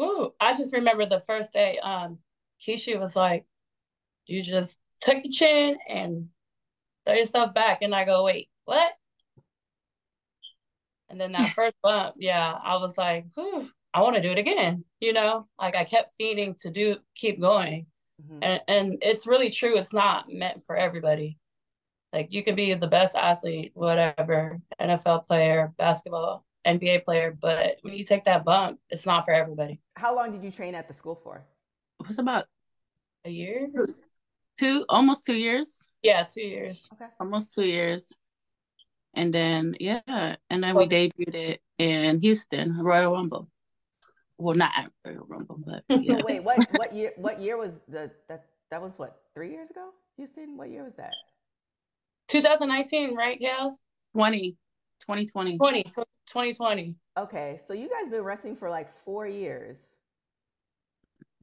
Ooh, 0.00 0.32
I 0.40 0.54
just 0.54 0.72
remember 0.72 1.06
the 1.06 1.22
first 1.26 1.52
day. 1.52 1.78
Um, 1.78 2.18
Keisha 2.66 2.98
was 3.00 3.16
like, 3.16 3.46
"You 4.26 4.42
just 4.42 4.78
took 5.00 5.24
your 5.24 5.32
chin 5.32 5.78
and 5.88 6.28
throw 7.06 7.14
yourself 7.14 7.54
back," 7.54 7.82
and 7.82 7.94
I 7.94 8.04
go, 8.04 8.24
"Wait, 8.24 8.48
what?" 8.64 8.92
And 11.08 11.20
then 11.20 11.32
that 11.32 11.52
first 11.54 11.76
bump, 11.82 12.14
yeah, 12.18 12.52
I 12.62 12.76
was 12.76 12.96
like, 12.96 13.26
I 13.92 14.00
want 14.00 14.16
to 14.16 14.22
do 14.22 14.30
it 14.30 14.38
again. 14.38 14.84
You 15.00 15.12
know, 15.12 15.48
like 15.60 15.74
I 15.74 15.84
kept 15.84 16.12
feeding 16.16 16.54
to 16.60 16.70
do, 16.70 16.96
keep 17.14 17.40
going. 17.40 17.86
Mm-hmm. 18.22 18.38
And, 18.42 18.60
and 18.68 18.98
it's 19.02 19.26
really 19.26 19.50
true. 19.50 19.76
It's 19.76 19.92
not 19.92 20.32
meant 20.32 20.62
for 20.66 20.76
everybody. 20.76 21.38
Like 22.12 22.28
you 22.30 22.42
can 22.42 22.54
be 22.54 22.74
the 22.74 22.86
best 22.86 23.14
athlete, 23.14 23.72
whatever, 23.74 24.60
NFL 24.80 25.26
player, 25.26 25.72
basketball, 25.78 26.44
NBA 26.66 27.04
player, 27.04 27.36
but 27.40 27.76
when 27.82 27.94
you 27.94 28.04
take 28.04 28.24
that 28.24 28.44
bump, 28.44 28.80
it's 28.90 29.06
not 29.06 29.24
for 29.24 29.32
everybody. 29.32 29.80
How 29.94 30.14
long 30.14 30.32
did 30.32 30.42
you 30.42 30.50
train 30.50 30.74
at 30.74 30.88
the 30.88 30.94
school 30.94 31.20
for? 31.22 31.44
It 32.00 32.08
was 32.08 32.18
about 32.18 32.46
a 33.24 33.30
year, 33.30 33.68
two, 34.60 34.84
almost 34.88 35.24
two 35.24 35.34
years. 35.34 35.88
Yeah, 36.02 36.24
two 36.24 36.42
years. 36.42 36.88
Okay, 36.92 37.06
almost 37.18 37.54
two 37.54 37.64
years. 37.64 38.12
And 39.14 39.34
then 39.34 39.74
yeah, 39.80 40.36
and 40.50 40.62
then 40.62 40.76
we 40.76 40.86
debuted 40.86 41.34
it 41.34 41.60
in 41.78 42.20
Houston, 42.20 42.78
Royal 42.78 43.12
Rumble. 43.12 43.48
Well, 44.38 44.54
not 44.54 44.70
at 44.76 44.90
Royal 45.04 45.26
Rumble, 45.26 45.58
but 45.66 45.82
yeah. 45.88 46.18
so 46.18 46.24
wait, 46.24 46.44
what 46.44 46.58
what 46.76 46.94
year 46.94 47.12
what 47.16 47.40
year 47.40 47.56
was 47.56 47.80
the 47.88 48.10
that 48.28 48.44
that 48.70 48.80
was 48.80 48.98
what 48.98 49.20
three 49.34 49.50
years 49.50 49.68
ago? 49.70 49.90
Houston, 50.16 50.56
what 50.56 50.70
year 50.70 50.84
was 50.84 50.94
that? 50.96 51.14
2019, 52.28 53.16
right, 53.16 53.40
Chaos? 53.40 53.72
20, 54.12 54.56
2020. 55.00 55.58
20, 55.58 55.82
2020. 55.82 56.94
Okay, 57.18 57.58
so 57.66 57.72
you 57.72 57.88
guys 57.88 58.08
been 58.08 58.22
wrestling 58.22 58.54
for 58.54 58.70
like 58.70 58.88
four 59.04 59.26
years. 59.26 59.78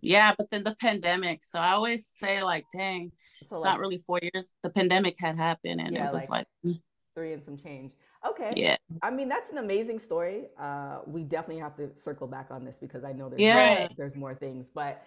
Yeah, 0.02 0.34
but 0.38 0.50
then 0.50 0.64
the 0.64 0.76
pandemic. 0.76 1.44
So 1.44 1.60
I 1.60 1.72
always 1.72 2.06
say 2.08 2.44
like, 2.44 2.66
dang, 2.76 3.12
so 3.40 3.44
it's 3.44 3.52
like, 3.52 3.64
not 3.64 3.80
really 3.80 4.04
four 4.06 4.20
years. 4.22 4.54
The 4.64 4.70
pandemic 4.70 5.16
had 5.20 5.38
happened, 5.38 5.82
and 5.82 5.96
yeah, 5.96 6.08
it 6.08 6.14
was 6.14 6.30
like, 6.30 6.46
like 6.64 6.78
three 7.16 7.34
and 7.34 7.44
some 7.44 7.58
change. 7.58 7.94
Okay. 8.28 8.54
Yeah. 8.56 8.78
I 9.02 9.10
mean, 9.10 9.30
that's 9.30 9.50
an 9.50 9.58
amazing 9.58 10.00
story. 10.00 10.46
Uh, 10.60 11.00
we 11.06 11.24
definitely 11.24 11.62
have 11.62 11.76
to 11.78 11.96
circle 11.98 12.28
back 12.28 12.48
on 12.52 12.66
this 12.66 12.78
because 12.80 13.04
I 13.04 13.14
know 13.14 13.30
there's 13.30 13.42
yeah. 13.42 13.80
more, 13.80 13.88
there's 13.98 14.16
more 14.16 14.36
things. 14.36 14.70
But 14.70 15.04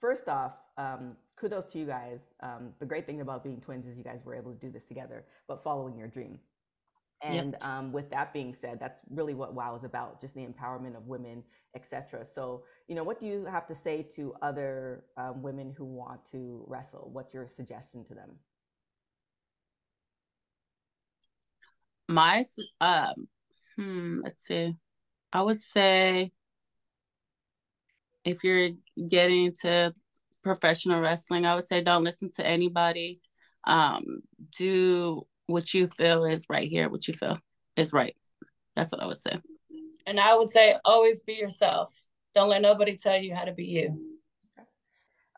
first 0.00 0.28
off, 0.28 0.52
um, 0.76 1.16
kudos 1.36 1.66
to 1.72 1.78
you 1.78 1.86
guys. 1.86 2.34
Um, 2.40 2.72
the 2.78 2.86
great 2.86 3.06
thing 3.06 3.20
about 3.20 3.44
being 3.44 3.60
twins 3.60 3.86
is 3.86 3.96
you 3.96 4.04
guys 4.04 4.20
were 4.24 4.34
able 4.34 4.52
to 4.52 4.58
do 4.58 4.70
this 4.70 4.86
together, 4.86 5.24
but 5.48 5.62
following 5.62 5.96
your 5.96 6.08
dream. 6.08 6.38
And 7.22 7.52
yep. 7.52 7.64
um, 7.64 7.92
with 7.92 8.10
that 8.10 8.32
being 8.32 8.52
said, 8.52 8.78
that's 8.78 9.00
really 9.10 9.34
what 9.34 9.54
WOW 9.54 9.74
is 9.76 9.84
about, 9.84 10.20
just 10.20 10.34
the 10.34 10.46
empowerment 10.46 10.96
of 10.96 11.06
women, 11.06 11.42
etc. 11.74 12.24
So, 12.26 12.64
you 12.88 12.94
know, 12.94 13.04
what 13.04 13.18
do 13.18 13.26
you 13.26 13.46
have 13.46 13.66
to 13.68 13.74
say 13.74 14.02
to 14.16 14.34
other 14.42 15.04
um, 15.16 15.42
women 15.42 15.74
who 15.76 15.84
want 15.84 16.20
to 16.32 16.62
wrestle? 16.66 17.08
What's 17.12 17.32
your 17.32 17.48
suggestion 17.48 18.04
to 18.04 18.14
them? 18.14 18.30
my 22.08 22.44
um 22.80 23.28
hmm 23.76 24.20
let's 24.22 24.46
see 24.46 24.74
i 25.32 25.42
would 25.42 25.60
say 25.60 26.30
if 28.24 28.44
you're 28.44 28.70
getting 29.08 29.46
into 29.46 29.92
professional 30.42 31.00
wrestling 31.00 31.44
i 31.46 31.54
would 31.54 31.66
say 31.66 31.82
don't 31.82 32.04
listen 32.04 32.30
to 32.30 32.46
anybody 32.46 33.20
um 33.66 34.20
do 34.56 35.26
what 35.46 35.72
you 35.74 35.86
feel 35.86 36.24
is 36.24 36.46
right 36.48 36.68
here 36.68 36.88
what 36.88 37.06
you 37.08 37.14
feel 37.14 37.38
is 37.76 37.92
right. 37.92 38.16
That's 38.74 38.92
what 38.92 39.02
i 39.02 39.06
would 39.06 39.20
say. 39.20 39.40
And 40.06 40.20
i 40.20 40.34
would 40.34 40.50
say 40.50 40.76
always 40.84 41.22
be 41.22 41.34
yourself. 41.34 41.92
Don't 42.34 42.48
let 42.48 42.62
nobody 42.62 42.96
tell 42.96 43.16
you 43.16 43.34
how 43.34 43.44
to 43.44 43.52
be 43.52 43.64
you. 43.64 44.16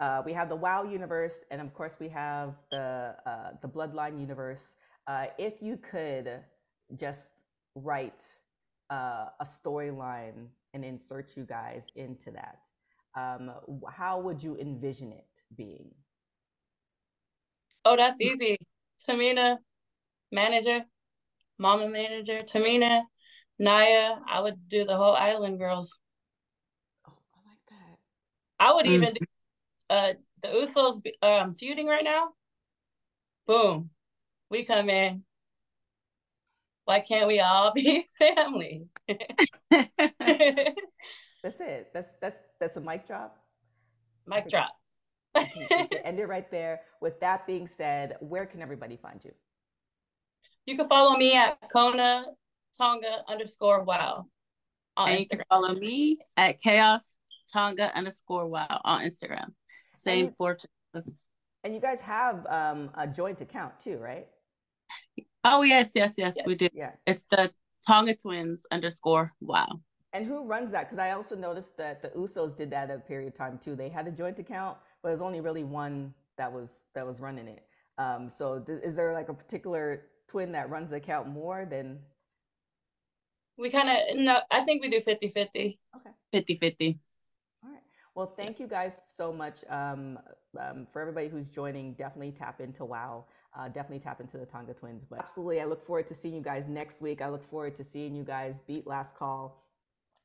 Uh, 0.01 0.23
we 0.25 0.33
have 0.33 0.49
the 0.49 0.57
wow 0.57 0.85
universe 0.85 1.44
and 1.51 1.61
of 1.61 1.75
course 1.75 1.97
we 1.99 2.09
have 2.09 2.55
the 2.71 3.14
uh, 3.27 3.51
the 3.62 3.68
bloodline 3.68 4.21
universe. 4.21 4.77
Uh, 5.07 5.27
if 5.38 5.55
you 5.61 5.77
could 5.77 6.40
just 6.97 7.31
write 7.75 8.23
uh, 8.90 9.27
a 9.40 9.44
storyline 9.44 10.47
and 10.75 10.85
insert 10.85 11.37
you 11.37 11.44
guys 11.44 11.87
into 11.97 12.31
that, 12.31 12.59
um, 13.16 13.51
how 13.90 14.21
would 14.21 14.42
you 14.42 14.57
envision 14.57 15.12
it 15.12 15.27
being? 15.57 15.90
Oh, 17.85 17.97
that's 17.97 18.21
easy. 18.21 18.59
Tamina, 19.01 19.57
manager, 20.31 20.81
mama 21.59 21.88
manager, 21.88 22.38
Tamina, 22.38 23.03
Nia. 23.59 24.21
I 24.29 24.41
would 24.41 24.69
do 24.69 24.85
the 24.85 24.97
whole 24.97 25.14
Island 25.14 25.59
Girls. 25.59 25.99
Oh, 27.07 27.12
I 27.35 27.49
like 27.49 27.59
that. 27.71 27.99
I 28.59 28.75
would 28.75 28.87
mm. 28.87 28.91
even 28.91 29.14
do 29.14 29.27
uh, 29.91 30.12
the 30.43 30.49
Usos 30.49 31.01
um, 31.23 31.55
feuding 31.55 31.87
right 31.87 32.05
now. 32.05 32.31
Boom, 33.47 33.91
we 34.51 34.64
come 34.64 34.91
in, 34.91 35.25
why 36.88 37.01
can't 37.01 37.27
we 37.27 37.38
all 37.38 37.71
be 37.75 38.09
family? 38.19 38.87
that's 39.07 39.21
it. 41.61 41.91
That's 41.93 42.09
that's 42.19 42.38
that's 42.59 42.77
a 42.77 42.81
mic 42.81 43.07
drop. 43.07 43.37
Mic 44.27 44.49
drop. 44.49 44.71
end 45.35 46.19
it 46.19 46.27
right 46.27 46.51
there. 46.51 46.81
With 47.03 47.21
that 47.21 47.47
being 47.47 47.67
said, 47.67 48.17
where 48.21 48.47
can 48.47 48.62
everybody 48.62 48.97
find 48.97 49.23
you? 49.23 49.33
You 50.68 50.76
can 50.76 50.87
follow 50.87 51.16
me 51.16 51.35
at 51.35 51.57
Kona 51.72 52.26
Tonga 52.76 53.22
underscore 53.26 53.85
wow 53.85 54.26
on 54.98 55.09
and 55.09 55.18
Instagram. 55.20 55.22
You 55.22 55.28
can 55.28 55.44
follow 55.48 55.74
me 55.74 56.18
at 56.37 56.61
Chaos 56.61 57.14
Tonga 57.50 57.90
underscore 57.96 58.46
wow 58.46 58.83
on 58.85 59.00
Instagram. 59.00 59.54
Same 59.94 60.31
for. 60.37 60.59
And 61.64 61.74
you 61.74 61.81
guys 61.81 62.02
have 62.02 62.44
um, 62.50 62.90
a 62.98 63.07
joint 63.07 63.40
account 63.40 63.81
too, 63.81 63.96
right? 63.96 64.26
Oh 65.42 65.62
yes, 65.62 65.92
yes, 65.94 66.16
yes, 66.18 66.35
yeah. 66.37 66.42
we 66.46 66.54
do. 66.54 66.68
Yeah. 66.74 66.90
It's 67.07 67.24
the 67.24 67.50
Tonga 67.87 68.14
Twins 68.14 68.66
underscore 68.70 69.33
wow. 69.40 69.81
And 70.12 70.26
who 70.26 70.44
runs 70.44 70.70
that? 70.72 70.90
Because 70.90 70.98
I 70.98 71.12
also 71.12 71.35
noticed 71.35 71.78
that 71.78 72.02
the 72.02 72.09
Usos 72.09 72.54
did 72.54 72.68
that 72.72 72.90
at 72.90 72.96
a 72.98 73.00
period 73.00 73.28
of 73.28 73.38
time 73.38 73.59
too. 73.64 73.74
They 73.74 73.88
had 73.88 74.07
a 74.07 74.12
joint 74.12 74.38
account, 74.38 74.76
but 75.02 75.09
there's 75.09 75.22
only 75.22 75.40
really 75.40 75.64
one 75.64 76.12
that 76.37 76.52
was 76.52 76.68
that 76.94 77.07
was 77.07 77.20
running 77.20 77.48
it. 77.48 77.64
Um, 77.96 78.28
so 78.28 78.59
th- 78.59 78.83
is 78.85 78.94
there 78.94 79.14
like 79.14 79.31
a 79.31 79.35
particular 79.35 80.02
twin 80.29 80.53
that 80.53 80.71
runs 80.71 80.91
the 80.91 80.97
account 80.97 81.29
more 81.29 81.67
than? 81.69 81.99
We 83.57 83.71
kind 83.71 83.88
of 83.88 84.17
no. 84.17 84.41
I 84.51 84.61
think 84.61 84.83
we 84.83 84.91
do 84.91 85.01
50 85.01 85.29
50. 85.29 85.79
Okay. 85.97 86.11
50 86.33 86.57
50. 86.57 87.01
All 87.64 87.71
right. 87.71 87.81
Well, 88.14 88.35
thank 88.37 88.61
you 88.61 88.69
guys 88.69 88.97
so 89.12 89.33
much 89.33 89.64
um, 89.69 90.19
um, 90.59 90.87
for 90.93 91.01
everybody 91.01 91.29
who's 91.29 91.49
joining. 91.49 91.95
Definitely 91.95 92.33
tap 92.33 92.61
into 92.61 92.85
WOW 92.85 93.25
uh, 93.57 93.69
definitely 93.69 93.99
tap 93.99 94.21
into 94.21 94.38
the 94.38 94.47
Tonga 94.47 94.75
Twins. 94.75 95.05
But 95.09 95.19
absolutely, 95.19 95.61
I 95.61 95.64
look 95.64 95.85
forward 95.85 96.07
to 96.09 96.14
seeing 96.14 96.35
you 96.35 96.41
guys 96.41 96.69
next 96.69 97.01
week. 97.01 97.21
I 97.21 97.29
look 97.29 97.49
forward 97.49 97.77
to 97.77 97.85
seeing 97.85 98.14
you 98.14 98.25
guys 98.25 98.61
beat 98.67 98.87
Last 98.87 99.17
Call 99.17 99.64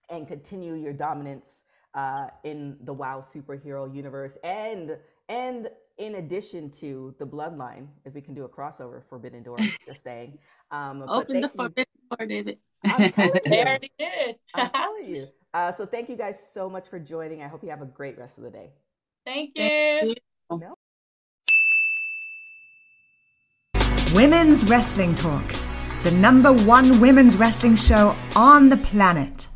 and 0.10 0.28
continue 0.28 0.76
your 0.76 0.94
dominance 0.94 1.64
uh, 1.94 2.28
in 2.44 2.78
the 2.82 2.94
WoW 2.94 3.22
superhero 3.22 3.94
universe, 3.94 4.38
and 4.44 4.98
and 5.30 5.70
in 5.98 6.16
addition 6.16 6.70
to 6.72 7.14
the 7.20 7.26
Bloodline, 7.26 7.88
if 8.06 8.14
we 8.14 8.22
can 8.22 8.34
do 8.34 8.44
a 8.44 8.50
crossover, 8.50 9.04
Forbidden 9.10 9.44
Door. 9.44 9.58
just 9.60 10.04
saying. 10.04 10.38
Um, 10.72 11.04
Open 11.08 11.42
the 11.42 11.50
Forbidden 11.50 11.94
Door, 12.10 12.28
David. 12.28 12.58
I'm 12.84 13.12
telling 13.12 13.34
you, 13.46 13.52
they 13.52 13.62
already 13.62 13.92
did. 13.98 14.36
I'm 14.54 14.70
telling 14.76 15.06
you. 15.08 15.28
Uh, 15.54 15.72
so 15.72 15.86
thank 15.86 16.10
you 16.10 16.18
guys 16.18 16.52
so 16.52 16.70
much 16.70 16.88
for 16.88 17.00
joining. 17.00 17.44
I 17.44 17.48
hope 17.48 17.64
you 17.64 17.70
have 17.70 17.82
a 17.82 17.86
great 17.86 18.18
rest 18.18 18.38
of 18.38 18.44
the 18.44 18.50
day. 18.50 18.72
Thank 19.26 19.52
you. 19.56 19.70
Thank 19.70 20.18
you. 20.62 20.76
Women's 24.16 24.70
Wrestling 24.70 25.16
Talk, 25.16 25.54
the 26.04 26.12
number 26.12 26.54
one 26.54 27.00
women's 27.00 27.38
wrestling 27.38 27.76
show 27.76 28.16
on 28.36 28.70
the 28.70 28.78
planet. 28.78 29.48